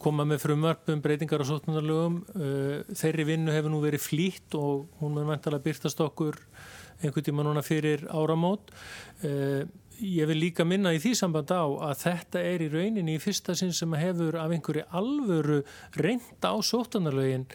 koma 0.00 0.24
með 0.26 0.42
frumvarpum 0.42 1.02
breytingar 1.04 1.44
á 1.44 1.46
sótnarlögum 1.46 2.20
eh, 2.34 2.80
þeirri 2.98 3.26
vinnu 3.28 3.54
hefur 3.54 3.72
nú 3.72 3.82
verið 3.84 4.02
flýtt 4.02 4.56
og 4.58 4.88
hún 5.00 5.14
mun 5.14 5.28
vantalega 5.30 5.66
byrtast 5.68 6.02
okkur 6.02 6.38
einhvern 7.00 7.26
tíma 7.26 7.44
núna 7.46 7.62
fyrir 7.64 8.06
áramót. 8.10 8.72
Eh, 9.22 9.64
ég 10.00 10.28
vil 10.30 10.40
líka 10.40 10.64
minna 10.64 10.92
í 10.96 11.00
því 11.02 11.14
samband 11.20 11.52
á 11.52 11.62
að 11.62 11.98
þetta 12.02 12.44
er 12.50 12.64
í 12.64 12.70
rauninni 12.72 13.18
í 13.18 13.22
fyrsta 13.22 13.54
sinn 13.56 13.74
sem 13.76 13.98
hefur 14.00 14.40
af 14.40 14.54
einhverju 14.56 14.86
alvöru 14.96 15.60
reynda 16.00 16.54
á 16.54 16.56
sótnarlögin 16.58 17.46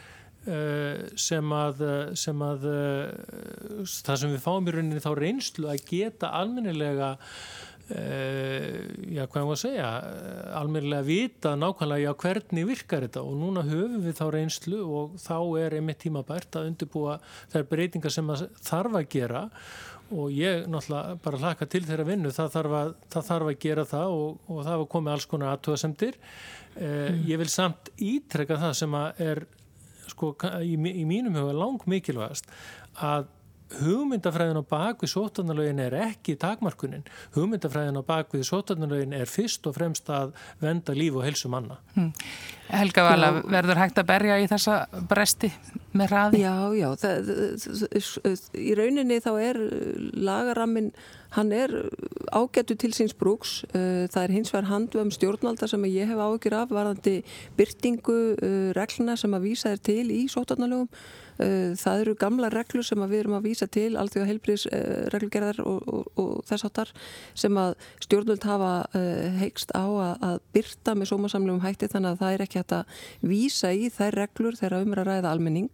sem 1.17 1.53
að, 1.57 1.79
sem 2.13 2.41
að 2.45 2.65
það 3.89 4.19
sem 4.21 4.33
við 4.35 4.43
fáum 4.43 4.67
í 4.69 4.75
rauninni 4.75 5.01
þá 5.01 5.15
reynslu 5.17 5.71
að 5.71 5.87
geta 5.89 6.29
almennilega 6.37 7.15
Uh, 7.15 7.74
já, 7.85 9.25
hvað 9.29 9.41
ég 9.41 9.47
var 9.47 9.55
að 9.55 9.61
segja? 9.61 9.89
Almennilega 10.57 11.05
vita 11.05 11.51
nákvæmlega 11.59 12.07
já, 12.07 12.13
hvernig 12.23 12.69
virkar 12.71 13.05
þetta? 13.05 13.21
Og 13.21 13.35
núna 13.37 13.65
höfum 13.67 13.99
við 14.01 14.15
þá 14.17 14.23
reynslu 14.33 14.79
og 14.85 15.19
þá 15.21 15.35
er 15.61 15.75
einmitt 15.77 16.01
tímabært 16.01 16.57
að 16.57 16.71
undirbúa 16.71 17.19
þær 17.53 17.67
breytingar 17.69 18.15
sem 18.15 18.31
þarf 18.65 18.97
að 18.97 19.11
gera. 19.13 19.43
Og 20.15 20.33
ég 20.33 20.65
náttúrulega 20.69 21.19
bara 21.25 21.41
hlaka 21.41 21.69
til 21.69 21.83
þeirra 21.85 22.07
vinnu, 22.09 22.33
það 22.33 22.51
þarf 22.57 22.77
að, 22.79 22.91
það 23.13 23.29
þarf 23.29 23.51
að 23.51 23.61
gera 23.67 23.85
það 23.89 24.17
og, 24.17 24.41
og 24.49 24.59
það 24.67 24.81
var 24.81 24.89
komið 24.95 25.13
alls 25.15 25.29
konar 25.29 25.53
aðtöðasemdir 25.53 26.17
uh, 26.17 26.81
mm. 26.81 27.23
ég 27.29 27.41
vil 27.41 27.49
samt 27.49 27.89
ítrekka 27.97 28.59
það 28.61 28.75
sem 28.81 28.97
að 28.99 29.23
er 29.25 29.45
sko 30.11 30.35
í, 30.61 30.75
í 30.75 31.05
mínum 31.09 31.37
huga 31.39 31.55
lang 31.57 31.87
mikilvægast 31.89 32.49
að 33.01 33.25
hugmyndafræðin 33.73 34.61
á 34.61 34.63
bakvið 34.69 35.09
sótarnalögin 35.09 35.81
er 35.81 35.95
ekki 36.05 36.35
takmarkunin. 36.39 37.05
Hugmyndafræðin 37.35 37.97
á 37.97 38.03
bakvið 38.05 38.45
sótarnalögin 38.47 39.15
er 39.17 39.29
fyrst 39.29 39.65
og 39.65 39.75
fremst 39.77 40.09
að 40.13 40.35
venda 40.61 40.93
líf 40.95 41.17
og 41.17 41.25
helsu 41.25 41.49
manna. 41.51 41.79
Hmm. 41.95 42.11
Helga 42.69 43.03
Vala, 43.05 43.31
verður 43.45 43.81
hægt 43.81 43.99
að 44.01 44.07
berja 44.09 44.37
í 44.41 44.47
þessa 44.49 44.77
bresti 45.09 45.51
með 45.97 46.13
hraði? 46.13 46.39
Já, 46.41 46.55
já. 46.77 46.87
Það, 47.01 47.33
í 48.57 48.71
rauninni 48.77 49.19
þá 49.21 49.29
er 49.41 49.59
lagarammin, 50.29 50.89
hann 51.35 51.51
er 51.53 51.75
ágættu 52.33 52.77
til 52.79 52.93
síns 52.97 53.13
brúks. 53.17 53.59
Það 53.73 54.21
er 54.23 54.33
hins 54.33 54.53
vegar 54.53 54.71
handvöfum 54.71 55.13
stjórnvalda 55.13 55.69
sem 55.69 55.85
ég 55.91 56.09
hef 56.09 56.21
ágjur 56.21 56.57
af 56.61 56.73
varðandi 56.73 57.19
byrtingu 57.57 58.19
regluna 58.77 59.17
sem 59.19 59.37
að 59.37 59.47
vísa 59.49 59.75
þér 59.75 59.85
til 59.91 60.09
í 60.15 60.25
sótarnalögum 60.31 60.89
Eh, 60.89 61.24
það 61.35 62.01
eru 62.01 62.15
gamla 62.19 62.49
reglur 62.53 62.85
sem 62.87 63.01
við 63.03 63.19
erum 63.19 63.37
að 63.37 63.47
vísa 63.49 63.67
til, 63.67 63.89
allt 63.99 64.13
því 64.13 64.21
að 64.21 64.29
heilbríðsreglugerðar 64.31 65.59
og, 65.67 65.89
og, 65.91 66.07
og 66.21 66.31
þess 66.47 66.67
áttar 66.69 66.91
sem 67.35 67.59
að 67.59 67.75
stjórnvöld 68.05 68.47
hafa 68.47 68.71
eh, 68.95 69.35
heikst 69.41 69.73
á 69.75 69.83
að, 69.83 70.25
að 70.29 70.39
byrta 70.55 70.95
með 70.95 71.11
sómasamlegum 71.11 71.63
hætti 71.65 71.91
þannig 71.91 72.13
að 72.15 72.23
það 72.23 72.35
er 72.35 72.45
ekki 72.45 72.61
hægt 72.61 72.75
að 72.79 72.99
vísa 73.33 73.73
í 73.75 73.91
þær 73.93 74.19
reglur 74.21 74.59
þegar 74.59 74.79
um 74.85 74.95
að 74.95 75.07
ræða 75.09 75.31
almenning. 75.33 75.71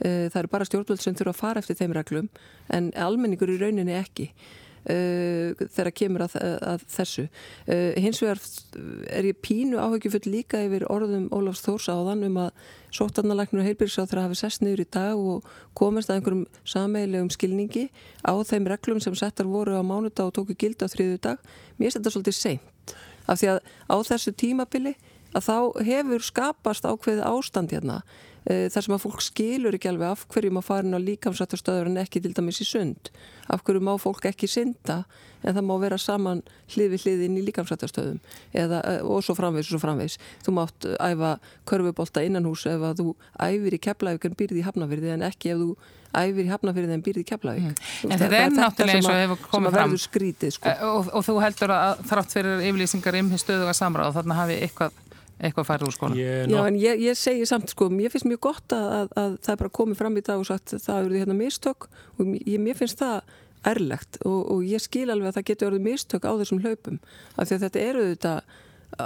Eh, 0.00 0.26
það 0.32 0.40
eru 0.42 0.52
bara 0.56 0.68
stjórnvöld 0.68 1.04
sem 1.04 1.16
þurfa 1.18 1.34
að 1.34 1.40
fara 1.42 1.64
eftir 1.64 1.78
þeim 1.78 1.96
reglum 1.98 2.28
en 2.72 2.92
almenningur 2.96 3.52
í 3.52 3.60
rauninni 3.60 3.96
ekki. 3.98 4.30
Uh, 4.84 5.54
þegar 5.72 5.88
kemur 5.96 6.26
að, 6.26 6.34
að 6.60 6.82
þessu. 6.92 7.22
Uh, 7.64 7.94
hins 8.04 8.18
vegar 8.20 8.40
er 9.08 9.28
ég 9.30 9.38
pínu 9.40 9.78
áhugjufull 9.80 10.26
líka 10.28 10.60
yfir 10.66 10.84
orðum 10.92 11.30
Ólafs 11.32 11.62
Þórs 11.64 11.88
áðan 11.88 12.26
um 12.28 12.36
að 12.42 12.50
sótarnalagnur 12.94 13.62
og 13.62 13.68
heilbyrgsáþur 13.70 14.20
hafi 14.22 14.38
sest 14.38 14.60
niður 14.60 14.84
í 14.84 14.88
dag 14.92 15.16
og 15.16 15.48
komast 15.78 16.12
að 16.12 16.20
einhverjum 16.20 16.44
sameilegum 16.68 17.32
skilningi 17.32 17.86
á 18.22 18.36
þeim 18.44 18.68
reglum 18.70 19.00
sem 19.00 19.16
settar 19.18 19.48
voru 19.48 19.80
á 19.80 19.82
mánudag 19.82 20.28
og 20.28 20.36
tóku 20.36 20.56
gild 20.58 20.84
á 20.84 20.88
þriðu 20.92 21.18
dag 21.24 21.40
mér 21.78 21.88
finnst 21.88 21.98
þetta 21.98 22.14
svolítið 22.14 22.38
seint 22.38 22.94
af 23.24 23.40
því 23.40 23.50
að 23.54 23.60
á 23.88 23.96
þessu 24.10 24.34
tímabili 24.36 24.94
að 25.34 25.48
þá 25.48 25.56
hefur 25.88 26.28
skapast 26.28 26.86
ákveði 26.86 27.24
ástand 27.26 27.74
hérna 27.74 28.02
þar 28.44 28.84
sem 28.84 28.94
að 28.96 29.04
fólk 29.06 29.22
skilur 29.24 29.76
ekki 29.76 29.88
alveg 29.88 30.10
af 30.12 30.26
hverju 30.28 30.52
má 30.52 30.60
farin 30.64 30.96
á 30.96 31.00
líkamsrættastöður 31.00 31.88
en 31.88 32.02
ekki 32.02 32.20
til 32.20 32.34
dæmis 32.36 32.60
í 32.60 32.66
sund 32.68 33.08
af 33.48 33.64
hverju 33.64 33.80
má 33.84 33.94
fólk 34.00 34.26
ekki 34.28 34.48
synda 34.50 35.04
en 35.44 35.56
það 35.56 35.66
má 35.68 35.74
vera 35.82 35.98
saman 36.00 36.42
hlið 36.74 36.94
við 36.94 37.04
hlið 37.04 37.24
inn 37.26 37.40
í 37.40 37.44
líkamsrættastöðum 37.48 38.20
eh, 38.52 39.00
og 39.02 39.24
svo 39.24 39.36
framvegs 39.38 39.68
og 39.68 39.76
svo 39.76 39.82
framvegs 39.82 40.16
þú 40.44 40.56
mátt 40.58 40.88
æfa 40.96 41.36
körfubólta 41.68 42.24
innan 42.24 42.48
hús 42.48 42.66
ef 42.70 42.80
að 42.84 43.02
þú 43.02 43.08
æfir 43.48 43.76
í 43.76 43.82
keflavík 43.88 44.24
en 44.28 44.38
býrði 44.38 44.62
í 44.62 44.66
hafnafyrði 44.68 45.14
en 45.16 45.26
ekki 45.28 45.52
ef 45.54 45.60
þú 45.60 45.70
æfir 46.14 46.44
í 46.46 46.50
hafnafyrði 46.52 46.96
en 46.96 47.04
býrði 47.04 47.24
í 47.24 47.28
keflavík 47.28 47.64
mm. 47.68 47.74
En 48.08 48.18
þetta 48.20 48.40
er 48.40 48.52
náttúrulega 48.54 49.00
eins 49.00 49.08
og 49.10 49.18
hefur 49.18 49.38
komið 49.50 49.78
fram 49.78 49.96
skrítið, 50.00 50.50
sko. 50.56 50.70
Eh, 50.70 50.84
og, 50.88 51.10
og 51.12 51.22
þú 51.26 51.34
heldur 51.44 51.70
að 51.74 52.04
þrátt 52.10 52.36
fyrir 52.36 52.64
yfirlýsingar 52.68 53.18
eitthvað 55.38 55.68
færið 55.70 55.88
úr 55.88 55.94
skóla. 55.96 56.18
Já, 56.18 56.58
en 56.64 56.76
ég, 56.78 57.00
ég 57.02 57.18
segi 57.18 57.46
samt 57.48 57.72
sko, 57.72 57.88
mér 57.92 58.12
finnst 58.12 58.28
mjög 58.28 58.42
gott 58.48 58.74
að, 58.74 58.90
að, 58.98 59.14
að 59.22 59.38
það 59.46 59.54
er 59.54 59.62
bara 59.62 59.76
komið 59.80 60.00
fram 60.00 60.18
í 60.20 60.24
dag 60.26 60.42
og 60.42 60.48
sagt 60.48 60.76
það 60.76 61.00
eru 61.00 61.14
því 61.14 61.22
hérna 61.24 61.38
mistök 61.38 61.88
og 61.90 62.36
ég, 62.38 62.60
mér 62.62 62.78
finnst 62.78 63.02
það 63.02 63.34
ærlegt 63.64 64.20
og, 64.28 64.40
og 64.52 64.68
ég 64.68 64.82
skil 64.84 65.08
alveg 65.08 65.30
að 65.30 65.38
það 65.38 65.48
getur 65.50 65.70
orðið 65.70 65.88
mistök 65.88 66.28
á 66.28 66.32
þessum 66.40 66.62
hlaupum 66.64 67.00
af 67.34 67.48
því 67.48 67.56
að 67.56 67.66
þetta 67.66 67.84
eru 67.84 68.06
þetta 68.12 68.34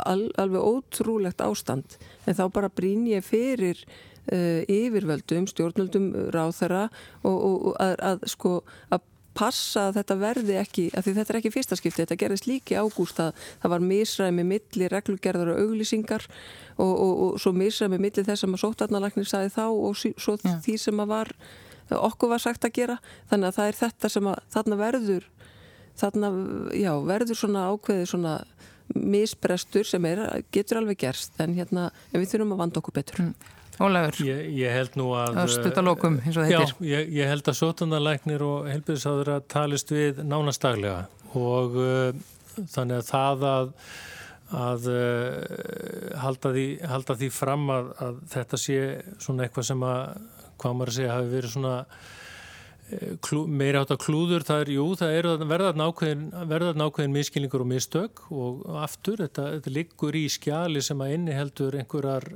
al, 0.02 0.22
alveg 0.42 0.68
ótrúlegt 0.72 1.44
ástand 1.44 1.98
en 2.26 2.36
þá 2.36 2.44
bara 2.54 2.72
brín 2.72 3.06
ég 3.08 3.24
fyrir 3.24 3.80
uh, 3.84 4.62
yfirvöldum, 4.68 5.46
stjórnvöldum 5.48 6.10
ráþara 6.34 6.88
og, 7.22 7.36
og, 7.36 7.54
og 7.70 7.78
að, 7.82 7.94
að 8.10 8.26
sko 8.34 8.58
að 8.92 9.06
passa 9.38 9.88
að 9.88 10.00
þetta 10.00 10.16
verði 10.18 10.56
ekki, 10.58 10.84
að 10.96 11.06
því 11.06 11.14
þetta 11.18 11.32
er 11.32 11.38
ekki 11.40 11.52
fyrsta 11.54 11.78
skipti, 11.78 12.02
þetta 12.02 12.18
gerðist 12.22 12.48
líki 12.48 12.78
ágúst 12.78 13.20
að 13.22 13.30
það 13.62 13.72
var 13.74 13.86
misræmi 13.92 14.44
milli 14.48 14.90
reglugerðar 14.90 15.52
og 15.54 15.62
auglýsingar 15.64 16.26
og, 16.76 16.92
og, 16.92 17.12
og 17.24 17.40
svo 17.42 17.54
misræmi 17.56 18.00
milli 18.02 18.26
þess 18.26 18.44
að 18.44 18.52
maður 18.52 18.64
sótarnalagnir 18.64 19.30
sagði 19.30 19.54
þá 19.54 19.64
og 19.68 19.98
svo 20.00 20.36
ja. 20.42 20.56
því 20.64 20.76
sem 20.82 21.02
að 21.04 21.12
var, 21.12 21.32
okkur 21.98 22.34
var 22.34 22.44
sagt 22.44 22.66
að 22.66 22.76
gera, 22.80 22.98
þannig 23.30 23.50
að 23.50 23.60
það 23.60 23.72
er 23.72 23.80
þetta 23.82 24.12
sem 24.14 24.32
að 24.32 24.40
þarna 24.56 24.80
verður, 24.82 25.28
þarna, 26.02 26.32
já, 26.78 26.92
verður 27.12 27.42
svona 27.42 27.68
ákveði 27.72 28.10
svona 28.14 28.34
misbrestur 28.88 29.86
sem 29.86 30.04
er, 30.08 30.24
getur 30.54 30.80
alveg 30.80 31.02
gerst 31.04 31.38
en 31.44 31.54
hérna, 31.58 31.90
en 32.12 32.22
við 32.22 32.32
þurfum 32.32 32.56
að 32.56 32.62
vanda 32.64 32.82
okkur 32.82 32.98
betur. 32.98 33.22
Mm. 33.28 33.56
Nú 34.98 35.08
að 35.18 35.38
Stuttalókum, 35.54 36.18
eins 36.24 36.36
og 36.36 36.48
þetta 36.48 36.60
er. 36.64 36.74
Já, 36.74 36.88
ég, 36.90 37.12
ég 37.20 37.30
held 37.30 37.50
að 37.50 37.58
sótunarleiknir 37.60 38.44
og 38.46 38.68
helbjörnsáður 38.72 39.32
að 39.36 39.48
talist 39.54 39.92
við 39.94 40.22
nánastaglega 40.26 41.00
og 41.38 41.78
uh, 41.78 42.12
þannig 42.74 43.00
að 43.00 43.08
það 43.08 43.46
að, 43.52 43.72
að 44.58 44.88
uh, 44.92 46.20
halda, 46.24 46.54
því, 46.56 46.66
halda 46.92 47.18
því 47.22 47.32
fram 47.38 47.66
að, 47.74 47.90
að 48.08 48.22
þetta 48.34 48.62
sé 48.64 48.78
svona 49.22 49.46
eitthvað 49.46 49.68
sem 49.70 49.84
að, 49.86 50.22
hvað 50.58 50.78
maður 50.78 50.94
að 50.94 50.98
segja, 50.98 51.18
hafi 51.18 51.34
verið 51.36 51.54
svona 51.54 51.74
klú, 53.24 53.42
meira 53.50 53.82
átt 53.82 53.92
að 53.92 54.00
klúður, 54.06 54.44
það 54.46 54.62
er, 54.62 54.70
jú, 54.72 54.84
það 54.98 55.14
er 55.18 55.28
verðað 55.50 55.80
nákvæðin, 55.80 56.22
nákvæðin 56.80 57.14
miskilningur 57.14 57.64
og 57.64 57.68
mistök 57.68 58.22
og 58.32 58.62
aftur, 58.80 59.20
þetta, 59.24 59.46
þetta 59.56 59.72
liggur 59.74 60.16
í 60.16 60.24
skjali 60.32 60.82
sem 60.84 61.02
að 61.04 61.14
inni 61.16 61.36
heldur 61.36 61.76
einhverjar 61.78 62.28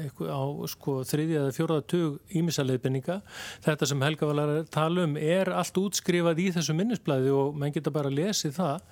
einhver, 0.00 0.32
á 0.32 0.42
sko 0.72 1.00
þriðja 1.08 1.44
eða 1.44 1.56
fjóraðatug 1.56 2.36
ímisaleipinninga. 2.40 3.20
Þetta 3.66 3.90
sem 3.90 4.06
Helga 4.06 4.30
var 4.30 4.44
að 4.46 4.62
tala 4.72 5.08
um 5.08 5.18
er 5.20 5.52
allt 5.52 5.82
útskrifað 5.82 6.44
í 6.46 6.50
þessu 6.56 6.76
minnisblæði 6.78 7.34
og 7.36 7.58
mann 7.60 7.74
geta 7.74 7.92
bara 7.94 8.12
lesið 8.12 8.56
það 8.56 8.86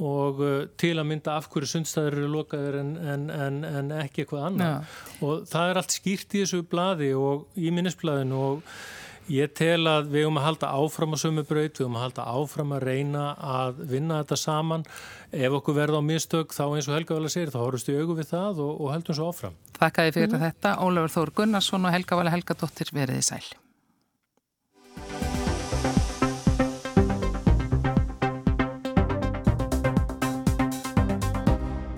og 0.00 0.40
uh, 0.40 0.62
til 0.80 0.94
að 0.96 1.10
mynda 1.10 1.34
af 1.36 1.50
hverju 1.52 1.68
sundstæður 1.74 2.16
eru 2.22 2.30
lokaður 2.32 2.78
en, 2.80 2.94
en, 2.96 3.26
en, 3.34 3.58
en 3.68 3.92
ekki 4.00 4.24
eitthvað 4.24 4.46
annað. 4.48 4.70
Ja. 4.72 5.18
Og 5.26 5.44
það 5.50 5.72
er 5.72 5.80
allt 5.82 5.96
skýrt 5.96 6.36
í 6.36 6.42
þessu 6.42 6.62
bladi 6.70 7.10
og 7.16 7.60
í 7.60 7.72
minnisblæðinu 7.74 8.40
og 8.40 8.72
Ég 9.30 9.52
tel 9.54 9.84
að 9.86 10.08
við 10.10 10.24
höfum 10.24 10.40
að 10.40 10.46
halda 10.48 10.70
áfram 10.74 11.14
á 11.14 11.18
sömu 11.22 11.44
braut, 11.46 11.76
við 11.76 11.84
höfum 11.84 11.98
að 12.00 12.04
halda 12.06 12.26
áfram 12.32 12.74
að 12.74 12.84
reyna 12.88 13.24
að 13.36 13.82
vinna 13.92 14.20
þetta 14.22 14.38
saman. 14.40 14.86
Ef 15.30 15.56
okkur 15.60 15.76
verða 15.76 16.00
á 16.00 16.02
mistök 16.02 16.54
þá 16.56 16.64
eins 16.66 16.90
og 16.90 16.96
Helga 16.96 17.18
að 17.20 17.30
segja, 17.36 17.54
þá 17.54 17.60
horfumst 17.62 17.90
við 17.92 18.02
augu 18.02 18.18
við 18.18 18.30
það 18.32 18.62
og, 18.66 18.72
og 18.80 18.92
heldum 18.96 19.18
svo 19.20 19.30
áfram. 19.30 19.58
Þakka 19.78 20.06
þið 20.08 20.18
fyrir 20.18 20.32
mm 20.34 20.46
þetta. 20.48 20.76
Ólafur 20.82 21.16
Þór 21.16 21.34
Gunnarsson 21.40 21.86
og 21.86 21.94
Helga 21.94 22.20
vel 22.20 22.28
að 22.30 22.38
Helga 22.38 22.58
Dóttir 22.64 22.94
veriði 22.96 23.26
sæl. 23.30 23.44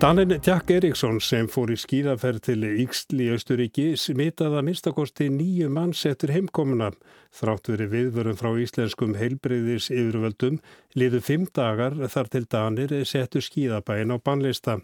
Danin 0.03 0.41
Jack 0.47 0.71
Eriksson 0.75 1.21
sem 1.23 1.47
fór 1.47 1.71
í 1.71 1.77
skýðaferð 1.79 2.41
til 2.43 2.65
Íksl 2.67 3.21
í 3.23 3.29
Östuríki 3.37 3.85
smitaði 3.95 4.59
að 4.59 4.65
minnstakosti 4.67 5.29
nýju 5.31 5.69
manns 5.71 6.01
eftir 6.11 6.33
heimkomuna. 6.35 6.89
Þrátt 7.31 7.71
verið 7.71 7.93
viðvörun 7.93 8.41
frá 8.41 8.51
íslenskum 8.65 9.15
heilbreyðis 9.15 9.93
yfirvöldum 9.95 10.59
liðu 10.99 11.23
fimm 11.23 11.47
dagar 11.55 11.95
þar 12.11 12.33
til 12.35 12.49
Danir 12.51 12.97
settu 13.07 13.39
skýðabæin 13.47 14.11
á 14.11 14.19
bannlista. 14.19 14.81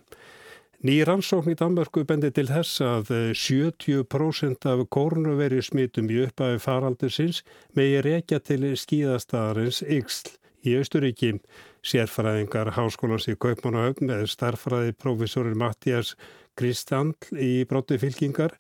Ný 0.87 1.01
rannsókn 1.03 1.51
í 1.51 1.59
Danmörku 1.59 2.07
bendi 2.07 2.31
til 2.31 2.47
þess 2.47 2.79
að 2.87 3.11
70% 3.35 4.71
af 4.71 4.87
kórnuveri 4.87 5.59
smitum 5.67 6.15
í 6.15 6.29
uppæfi 6.29 6.63
faraldusins 6.63 7.43
megi 7.75 8.05
rekja 8.07 8.39
til 8.39 8.71
skýðastadarins 8.71 9.83
Íksl 9.83 10.39
í 10.63 10.79
Östuríki. 10.79 11.41
Sérfræðingar 11.87 12.73
háskólans 12.77 13.29
í 13.31 13.37
Kaupmannahöfn 13.39 14.11
með 14.11 14.27
starfræði 14.33 14.97
profesorur 14.99 15.57
Mattias 15.59 16.15
Kristandl 16.59 17.39
í 17.39 17.65
brotti 17.71 18.01
fylkingar 18.03 18.57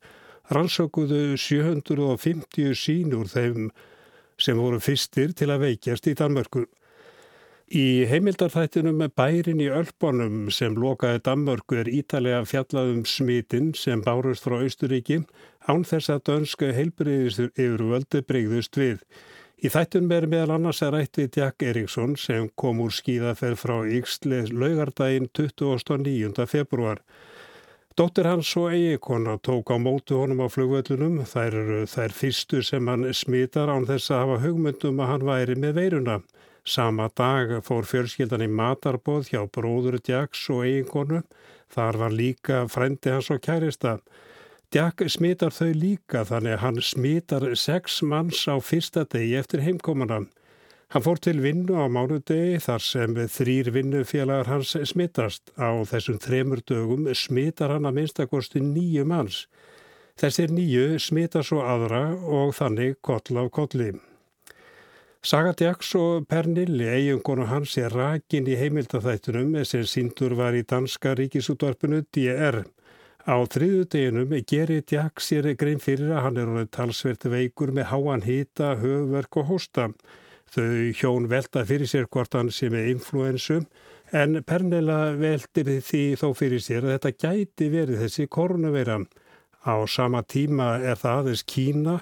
rannsókuðu 0.54 1.36
750 1.36 2.74
sínur 2.78 3.28
þeim 3.28 3.70
sem 4.38 4.58
voru 4.58 4.78
fyrstir 4.80 5.34
til 5.36 5.50
að 5.50 5.64
veikjast 5.66 6.06
í 6.08 6.14
Danmörku. 6.18 6.64
Í 7.68 8.06
heimildarþættinum 8.08 9.02
bærin 9.12 9.60
í 9.60 9.66
Ölbónum 9.68 10.46
sem 10.54 10.78
lokaði 10.78 11.20
Danmörku 11.26 11.76
er 11.82 11.90
ítalega 11.92 12.46
fjallaðum 12.48 13.02
smitinn 13.04 13.74
sem 13.76 14.00
bárust 14.06 14.46
frá 14.46 14.56
Austuríki 14.62 15.18
án 15.68 15.84
þess 15.84 16.08
að 16.14 16.22
dönska 16.30 16.70
heilbreyðistur 16.72 17.50
yfir 17.52 17.84
völdu 17.90 18.22
breyðust 18.24 18.78
við. 18.80 19.02
Í 19.58 19.70
þættunum 19.74 20.12
er 20.14 20.24
meðal 20.30 20.52
annars 20.54 20.84
að 20.86 20.92
rætt 20.94 21.18
við 21.18 21.36
Jack 21.40 21.64
Eriksson 21.66 22.12
sem 22.14 22.44
kom 22.54 22.78
úr 22.84 22.92
skíðaferð 22.94 23.58
frá 23.58 23.74
Íksli 23.90 24.44
laugardaginn 24.52 25.26
29. 25.34 26.44
februar. 26.46 27.00
Dóttir 27.98 28.28
hans 28.30 28.52
og 28.54 28.70
eigikona 28.70 29.34
tók 29.42 29.72
á 29.74 29.76
mótu 29.82 30.20
honum 30.20 30.44
á 30.46 30.48
flugvöllunum. 30.54 31.24
Þær 31.26 31.56
eru 31.64 31.80
þær 31.90 32.14
fyrstu 32.14 32.62
sem 32.62 32.86
hann 32.86 33.02
smitar 33.10 33.72
án 33.74 33.88
þess 33.88 34.12
að 34.14 34.22
hafa 34.22 34.38
hugmyndum 34.44 35.02
að 35.02 35.10
hann 35.10 35.26
væri 35.26 35.58
með 35.58 35.74
veiruna. 35.80 36.16
Sama 36.62 37.08
dag 37.18 37.56
fór 37.66 37.82
fjölskyldan 37.90 38.46
í 38.46 38.50
matarbóð 38.60 39.32
hjá 39.32 39.42
bróður 39.50 39.98
Jacks 39.98 40.46
og 40.54 40.68
eigikonu. 40.68 41.24
Þar 41.74 41.98
var 42.04 42.14
líka 42.14 42.62
frendi 42.70 43.10
hans 43.10 43.32
og 43.34 43.42
kærista. 43.42 43.98
Jack 44.68 45.00
smitar 45.08 45.54
þau 45.56 45.70
líka 45.72 46.26
þannig 46.28 46.58
að 46.58 46.60
hann 46.60 46.78
smitar 46.84 47.44
sex 47.56 48.02
manns 48.04 48.42
á 48.52 48.60
fyrsta 48.60 49.06
degi 49.08 49.38
eftir 49.40 49.62
heimkomana. 49.64 50.26
Hann 50.92 51.04
fór 51.06 51.16
til 51.24 51.40
vinnu 51.40 51.72
á 51.72 51.88
mánudegi 51.88 52.60
þar 52.60 52.84
sem 52.84 53.16
þrýr 53.16 53.70
vinnufélagar 53.72 54.50
hans 54.52 54.74
smitast. 54.90 55.54
Á 55.56 55.72
þessum 55.88 56.20
þremur 56.20 56.60
dögum 56.68 57.08
smitar 57.16 57.72
hann 57.72 57.88
að 57.88 57.96
minnstakosti 58.02 58.60
nýju 58.60 59.08
manns. 59.08 59.46
Þessir 60.20 60.52
nýju 60.52 61.00
smitar 61.00 61.48
svo 61.48 61.64
aðra 61.64 62.04
og 62.20 62.52
þannig 62.60 63.00
koll 63.00 63.40
af 63.40 63.48
kolli. 63.56 63.94
Saga 65.24 65.56
Jacks 65.56 65.94
og 65.96 66.28
Pernilli, 66.28 66.92
eigungonu 66.92 67.48
hans, 67.48 67.78
er 67.80 67.88
rakin 67.88 68.46
í 68.46 68.60
heimildathættunum 68.60 69.56
sem 69.64 69.88
síndur 69.88 70.36
var 70.36 70.52
í 70.52 70.60
danska 70.60 71.16
ríkisútvarpinu 71.16 72.04
DR. 72.12 72.66
Á 73.28 73.36
þriðu 73.44 73.82
deginum 73.92 74.30
gerir 74.48 74.86
Jack 74.88 75.20
sér 75.20 75.50
grein 75.60 75.82
fyrir 75.84 76.14
að 76.16 76.22
hann 76.24 76.38
er 76.40 76.48
orðið 76.48 76.70
talsvert 76.72 77.26
veikur 77.28 77.74
með 77.76 77.90
háan 77.90 78.24
hýta, 78.24 78.70
höfverk 78.80 79.36
og 79.42 79.50
hósta. 79.50 79.84
Þau 80.48 80.94
hjón 80.96 81.26
velta 81.28 81.66
fyrir 81.68 81.90
sér 81.90 82.08
hvort 82.08 82.32
hann 82.32 82.48
sé 82.48 82.70
með 82.72 82.88
influensum 82.94 83.66
en 84.16 84.40
Pernilla 84.48 85.12
veldir 85.20 85.68
því 85.84 86.02
þó 86.16 86.32
fyrir 86.40 86.64
sér 86.64 86.88
að 86.88 86.94
þetta 86.94 87.12
gæti 87.26 87.68
verið 87.76 88.00
þessi 88.06 88.28
koronaveira. 88.32 89.02
Á 89.60 89.76
sama 89.84 90.24
tíma 90.24 90.78
er 90.80 90.96
það 90.96 91.20
aðeins 91.20 91.44
Kína 91.44 91.98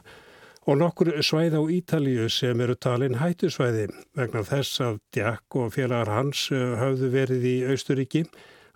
og 0.63 0.79
nokkur 0.79 1.11
svæð 1.27 1.59
á 1.59 1.63
Ítalíu 1.81 2.31
sem 2.31 2.63
eru 2.63 2.79
talin 2.79 3.19
hættusvæði. 3.19 3.91
Vegna 4.15 4.47
þess 4.47 4.79
að 4.79 5.03
Jack 5.19 5.59
og 5.59 5.75
félagar 5.75 6.15
hans 6.21 6.47
hafðu 6.55 7.11
verið 7.19 7.51
í 7.51 7.59
Austuríki 7.67 8.29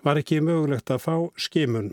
var 0.03 0.19
ekki 0.19 0.43
mögulegt 0.43 0.91
að 0.91 1.05
fá 1.07 1.15
skimun. 1.39 1.93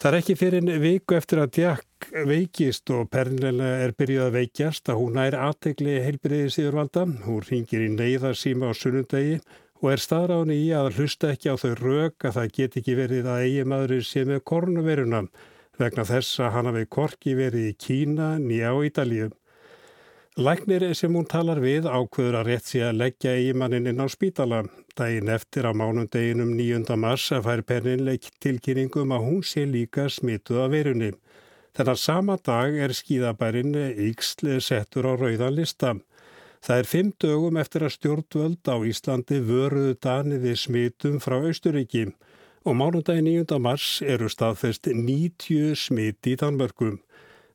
Það 0.00 0.14
er 0.14 0.16
ekki 0.16 0.34
fyrir 0.40 0.62
en 0.62 0.80
viku 0.80 1.12
eftir 1.12 1.38
að 1.42 1.56
Jack 1.60 2.06
veikist 2.24 2.88
og 2.96 3.10
Pernilla 3.12 3.66
er 3.82 3.90
byrjuð 3.92 4.22
að 4.30 4.36
veikjast 4.38 4.88
að 4.88 4.96
hún 4.96 5.18
er 5.20 5.34
aðtegli 5.36 5.98
heilbriðis 6.06 6.56
yfirvalda. 6.62 7.02
Hún 7.26 7.42
ringir 7.44 7.84
í 7.84 7.90
neyðarsíma 7.98 8.70
á 8.70 8.80
sunnundegi 8.80 9.34
og 9.82 9.90
er 9.92 10.00
staðráni 10.00 10.56
í 10.56 10.70
að 10.72 10.88
hlusta 10.96 11.34
ekki 11.34 11.52
á 11.52 11.60
þau 11.60 11.74
rauk 11.82 12.24
að 12.30 12.38
það 12.38 12.54
get 12.56 12.78
ekki 12.80 12.96
verið 12.96 13.28
að 13.28 13.44
eigi 13.44 13.66
maðurinn 13.68 14.08
sé 14.08 14.24
með 14.24 14.40
korunveruna 14.48 15.20
vegna 15.84 16.08
þess 16.08 16.40
að 16.46 16.52
hann 16.56 16.70
hafi 16.72 16.88
korki 16.96 17.36
verið 17.36 17.68
í 17.68 17.76
Kína 17.84 18.30
nýja 18.40 18.72
á 18.72 18.80
Ídalíu. 18.88 19.28
Læknir 20.40 20.94
sem 20.96 21.12
hún 21.12 21.26
talar 21.28 21.58
við 21.60 21.84
ákveður 21.84 22.38
að 22.38 22.46
rétt 22.48 22.68
sé 22.70 22.80
að 22.80 22.96
leggja 22.96 23.32
eigimannin 23.36 23.90
inn 23.90 23.98
á 24.00 24.08
spítala. 24.08 24.62
Dægin 24.96 25.28
eftir 25.28 25.66
á 25.68 25.76
mánundeginum 25.76 26.54
9. 26.56 26.96
mars 26.96 27.26
að 27.36 27.44
fær 27.44 27.62
penninleik 27.68 28.30
tilkynningum 28.40 29.12
að 29.12 29.26
hún 29.26 29.42
sé 29.44 29.66
líka 29.68 30.06
smituð 30.08 30.62
af 30.62 30.70
verunni. 30.72 31.10
Þennar 31.76 32.00
sama 32.00 32.38
dag 32.40 32.72
er 32.72 32.96
skíðabærin 32.96 33.76
Íksli 34.06 34.56
settur 34.64 35.10
á 35.10 35.20
rauðan 35.20 35.58
lista. 35.58 35.92
Það 36.64 36.78
er 36.78 36.88
fimm 36.88 37.12
dögum 37.20 37.60
eftir 37.60 37.84
að 37.84 37.94
stjórnvöld 37.98 38.72
á 38.72 38.76
Íslandi 38.80 39.42
vöruðu 39.44 39.98
daniði 40.00 40.56
smitum 40.56 41.20
frá 41.20 41.36
Austuríki 41.36 42.06
og 42.64 42.80
mánundagin 42.80 43.28
9. 43.28 43.60
mars 43.60 44.00
eru 44.00 44.32
staðfest 44.32 44.88
90 44.88 45.76
smiti 45.76 46.32
í 46.32 46.40
Danmörkum. 46.40 46.96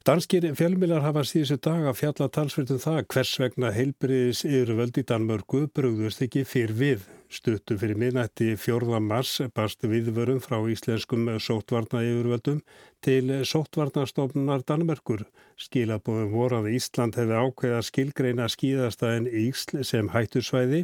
Danskir 0.06 0.44
fjölmilar 0.54 1.02
hafa 1.02 1.24
síðustu 1.26 1.56
dag 1.66 1.88
að 1.90 1.96
fjalla 1.98 2.26
talsverðum 2.30 2.78
það 2.78 2.98
hvers 3.10 3.30
vegna 3.42 3.72
heilbriðis 3.74 4.44
yfirvöld 4.46 5.00
í 5.02 5.04
Danmörku 5.10 5.64
brugðust 5.74 6.22
ekki 6.22 6.44
fyrr 6.46 6.74
við. 6.78 7.08
Stuttu 7.34 7.74
fyrir 7.82 7.98
minnætti 7.98 8.52
4. 8.54 9.00
mars 9.02 9.32
barst 9.58 9.82
viðvörum 9.82 10.38
frá 10.44 10.60
íslenskum 10.70 11.26
sótvarna 11.42 12.04
yfirvöldum 12.06 12.60
til 13.02 13.34
sótvarnastofnunar 13.50 14.62
Danmörkur. 14.70 15.26
Skilabóðum 15.58 16.38
voru 16.38 16.60
að 16.62 16.70
Ísland 16.76 17.18
hefði 17.18 17.42
ákveða 17.42 17.82
skilgreina 17.90 18.46
skíðastæðin 18.54 19.32
Ísl 19.48 19.82
sem 19.90 20.14
hættusvæði 20.14 20.84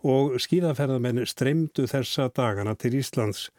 og 0.00 0.40
skíðaferðamenn 0.40 1.26
streymdu 1.28 1.84
þessa 1.92 2.32
dagana 2.32 2.72
til 2.72 2.96
Íslands. 3.04 3.50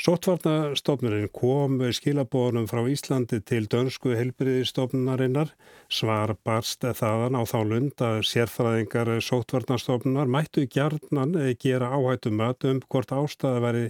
Sótvarnastofnurinn 0.00 1.28
kom 1.28 1.74
skilabónum 1.92 2.64
frá 2.70 2.86
Íslandi 2.88 3.42
til 3.44 3.66
dönsku 3.68 4.14
helbriðistofnunarinnar. 4.16 5.50
Svar 5.92 6.32
barst 6.40 6.86
þaðan 6.96 7.36
á 7.36 7.44
þá 7.44 7.58
lund 7.68 8.04
að 8.06 8.22
sérfræðingar 8.30 9.12
sótvarnastofnunar 9.26 10.32
mættu 10.32 10.64
gjarnan 10.72 11.36
gera 11.60 11.92
áhættum 11.92 12.40
að 12.40 12.68
um 12.72 12.82
hvort 12.88 13.12
ástæða 13.12 13.62
veri 13.66 13.84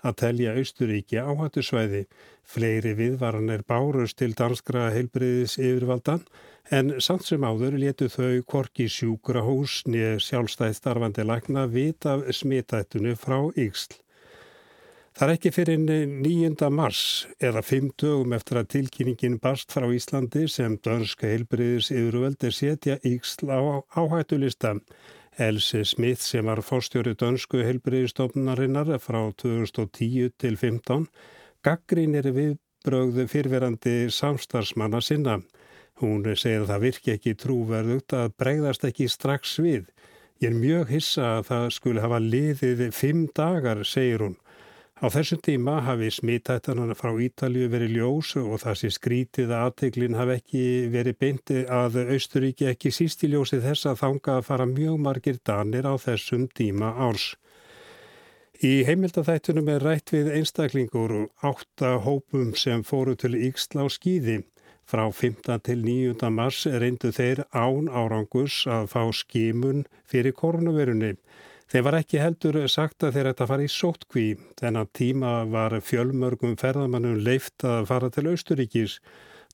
að 0.00 0.18
telja 0.24 0.56
Austuríki 0.56 1.20
áhættusvæði. 1.20 2.06
Fleiri 2.40 2.96
viðvaranir 2.96 3.68
bárust 3.68 4.16
til 4.16 4.32
danskra 4.32 4.88
helbriðis 4.96 5.60
yfirvaldan 5.60 6.24
en 6.72 6.94
samt 7.04 7.28
sem 7.28 7.44
áður 7.44 7.76
letu 7.84 8.08
þau 8.08 8.40
korki 8.48 8.88
sjúkra 8.88 9.44
hús 9.44 9.82
niður 9.84 10.24
sjálfstæð 10.24 10.78
starfandi 10.80 11.28
lagna 11.28 11.68
vit 11.68 12.08
af 12.08 12.24
smitættunu 12.32 13.12
frá 13.12 13.42
Íksl. 13.60 14.00
Það 15.10 15.26
er 15.26 15.32
ekki 15.34 15.50
fyrir 15.52 15.80
9. 15.82 16.68
mars 16.70 17.00
eða 17.42 17.60
5 17.66 17.88
dögum 17.98 18.34
eftir 18.36 18.60
að 18.60 18.68
tilkynningin 18.76 19.40
barst 19.42 19.72
frá 19.74 19.88
Íslandi 19.90 20.44
sem 20.48 20.76
dönska 20.78 21.26
heilbriðis 21.26 21.90
yfirvöldi 21.90 22.52
setja 22.54 22.96
Íksl 23.02 23.50
á 23.50 23.58
áhættulista. 23.98 24.76
Elsi 25.40 25.82
Smith 25.84 26.22
sem 26.22 26.46
var 26.46 26.62
fórstjóri 26.62 27.16
dönsku 27.18 27.62
heilbriðistofnarinnar 27.66 28.92
frá 29.02 29.20
2010 29.42 30.36
til 30.38 30.56
15 30.56 31.08
gaggrínir 31.66 32.30
viðbrögðu 32.36 33.26
fyrverandi 33.28 33.94
samstarfsmanna 34.14 35.02
sinna. 35.04 35.40
Hún 36.00 36.22
segir 36.32 36.62
að 36.62 36.70
það 36.70 36.84
virki 36.86 37.14
ekki 37.16 37.34
trúverðugt 37.36 38.14
að 38.16 38.36
bregðast 38.40 38.86
ekki 38.88 39.10
strax 39.10 39.58
við. 39.60 39.90
Ég 40.40 40.54
er 40.54 40.56
mjög 40.56 40.94
hissa 40.94 41.26
að 41.40 41.50
það 41.50 41.66
skulle 41.76 42.04
hafa 42.06 42.22
liðið 42.24 42.86
fimm 42.96 43.26
dagar, 43.36 43.82
segir 43.84 44.24
hún. 44.24 44.38
Á 45.00 45.08
þessum 45.08 45.38
tíma 45.40 45.78
hafi 45.80 46.10
smittættanana 46.12 46.92
frá 46.92 47.14
Ítalju 47.24 47.70
verið 47.72 47.94
ljós 47.96 48.34
og 48.36 48.58
það 48.60 48.74
sé 48.76 48.88
skrítið 48.92 49.52
að 49.56 49.62
aðteglin 49.70 50.16
hafi 50.18 50.34
ekki 50.36 50.64
verið 50.92 51.16
beinti 51.24 51.62
að 51.72 51.96
Austuríki 52.02 52.68
ekki 52.68 52.92
síst 52.92 53.24
í 53.24 53.30
ljósi 53.32 53.62
þess 53.64 53.88
að 53.88 54.02
þanga 54.02 54.34
að 54.36 54.44
fara 54.50 54.66
mjög 54.68 55.00
margir 55.00 55.38
danir 55.40 55.88
á 55.88 55.96
þessum 55.96 56.44
tíma 56.52 56.92
árs. 57.00 57.30
Í 58.60 58.84
heimildafættunum 58.84 59.72
er 59.72 59.88
rætt 59.88 60.12
við 60.12 60.34
einstaklingur 60.36 61.14
átta 61.48 61.96
hópum 62.04 62.52
sem 62.52 62.84
fóru 62.84 63.16
til 63.16 63.38
Íksla 63.40 63.88
á 63.88 63.88
skýði. 63.88 64.42
Frá 64.84 65.06
15. 65.08 65.62
til 65.64 65.80
9. 65.86 66.28
mars 66.28 66.66
reyndu 66.68 67.08
þeir 67.08 67.46
án 67.56 67.88
árangus 67.88 68.66
að 68.68 68.92
fá 68.92 69.06
skimun 69.16 69.86
fyrir 70.04 70.36
koronavirunni. 70.36 71.14
Þeir 71.70 71.84
var 71.86 71.94
ekki 72.00 72.18
heldur 72.18 72.56
sagt 72.66 73.04
að 73.06 73.14
þeir 73.14 73.28
ætta 73.30 73.44
að 73.46 73.50
fara 73.52 73.62
í 73.62 73.70
sótkví. 73.70 74.28
Þennan 74.58 74.88
tíma 74.96 75.34
var 75.46 75.76
fjölmörgum 75.86 76.56
ferðamannum 76.58 77.20
leift 77.22 77.62
að 77.62 77.84
fara 77.92 78.08
til 78.10 78.26
Austuríkis. 78.32 78.96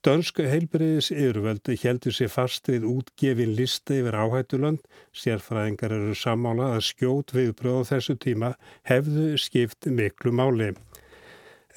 Dönsku 0.05 0.47
heilbriðis 0.49 1.11
yfirvöldu 1.13 1.75
heldur 1.83 2.15
sér 2.17 2.33
fast 2.33 2.69
við 2.69 2.89
útgefin 2.89 3.53
listi 3.57 3.99
yfir 4.01 4.17
áhættuland. 4.17 4.81
Sérfræðingar 5.13 5.93
eru 5.93 6.17
sammála 6.17 6.73
að 6.79 6.87
skjót 6.89 7.37
viðbröð 7.37 7.81
á 7.85 7.89
þessu 7.93 8.17
tíma 8.25 8.53
hefðu 8.89 9.29
skipt 9.41 9.85
miklu 9.85 10.33
máli. 10.33 10.73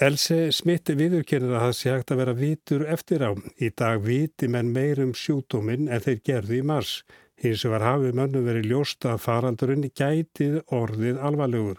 Else 0.01 0.47
Smith 0.57 0.89
viðurkennir 0.97 1.53
að 1.53 1.67
það 1.67 1.75
sé 1.77 1.91
hægt 1.93 2.13
að 2.15 2.21
vera 2.23 2.37
vitur 2.39 2.87
eftir 2.89 3.29
á. 3.29 3.37
Í 3.61 3.69
dag 3.77 4.01
viti 4.01 4.49
menn 4.49 4.73
meirum 4.73 5.13
sjútuminn 5.13 5.91
en 5.93 6.01
þeir 6.01 6.23
gerði 6.25 6.63
í 6.63 6.69
mars. 6.73 7.03
Hins 7.41 7.63
var 7.65 7.81
hafið 7.81 8.17
mönnum 8.19 8.45
verið 8.45 8.67
ljóst 8.69 9.07
að 9.09 9.23
faraldurinn 9.25 9.87
gætið 9.97 10.59
orðið 10.77 11.21
alvarlegur. 11.25 11.79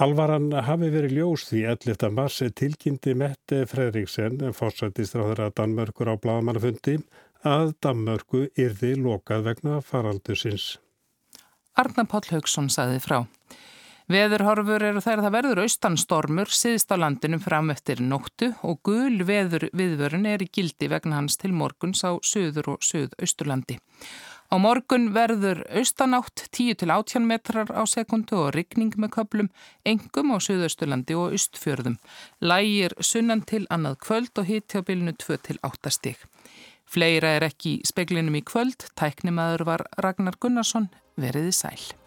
Alvaran 0.00 0.46
hafi 0.64 0.88
verið 0.94 1.16
ljós 1.18 1.48
því 1.50 1.64
11. 1.72 2.12
mars 2.14 2.38
tilkynnti 2.56 3.16
Mette 3.18 3.64
Fredriksen, 3.68 4.38
fórsættistráður 4.56 5.48
að 5.48 5.56
Danmörkur 5.58 6.08
á 6.08 6.16
bladamannafundi, 6.16 7.00
að 7.42 7.74
Danmörku 7.82 8.46
yrði 8.54 8.94
lokað 9.02 9.50
vegna 9.50 9.82
faraldursins. 9.84 10.76
Arna 11.74 12.06
Páll 12.06 12.30
Haugsson 12.30 12.70
saði 12.70 13.02
frá. 13.02 13.24
Veðurhorfur 14.12 14.82
eru 14.86 15.00
þær 15.02 15.20
að 15.20 15.26
það 15.26 15.34
verður 15.36 15.60
austanstormur 15.62 16.50
síðst 16.52 16.90
á 16.94 16.96
landinum 16.98 17.42
fram 17.42 17.70
eftir 17.74 18.02
nóttu 18.02 18.50
og 18.66 18.80
gul 18.86 19.22
veður 19.26 19.68
viðvörun 19.72 20.26
er 20.30 20.42
í 20.42 20.50
gildi 20.52 20.88
vegna 20.90 21.20
hans 21.20 21.38
til 21.40 21.52
morguns 21.54 22.02
á 22.06 22.18
söður 22.22 22.74
og 22.74 22.86
söðausturlandi. 22.86 23.78
Á 24.52 24.60
Á 24.60 24.60
morgun 24.60 25.14
verður 25.16 25.62
austanátt 25.72 26.42
10-18 26.52 27.24
metrar 27.24 27.70
á 27.72 27.88
sekundu 27.88 28.36
og 28.36 28.50
rigning 28.52 28.92
með 29.00 29.14
köplum, 29.14 29.48
engum 29.88 30.34
á 30.36 30.44
Suðausturlandi 30.44 31.16
og 31.16 31.32
Ustfjörðum. 31.38 31.96
Lægir 32.44 32.92
sunnan 33.00 33.40
til 33.48 33.64
annað 33.72 33.96
kvöld 34.04 34.42
og 34.42 34.50
hitt 34.50 34.76
hjá 34.76 34.84
bylnu 34.84 35.16
2-8 35.16 35.94
stig. 35.96 36.20
Fleira 36.84 37.32
er 37.38 37.48
ekki 37.48 37.78
í 37.78 37.88
speklinum 37.88 38.36
í 38.36 38.44
kvöld, 38.44 38.90
tæknimaður 38.92 39.64
var 39.70 39.88
Ragnar 40.04 40.36
Gunnarsson, 40.36 40.92
veriði 41.16 41.56
sæl. 41.56 42.01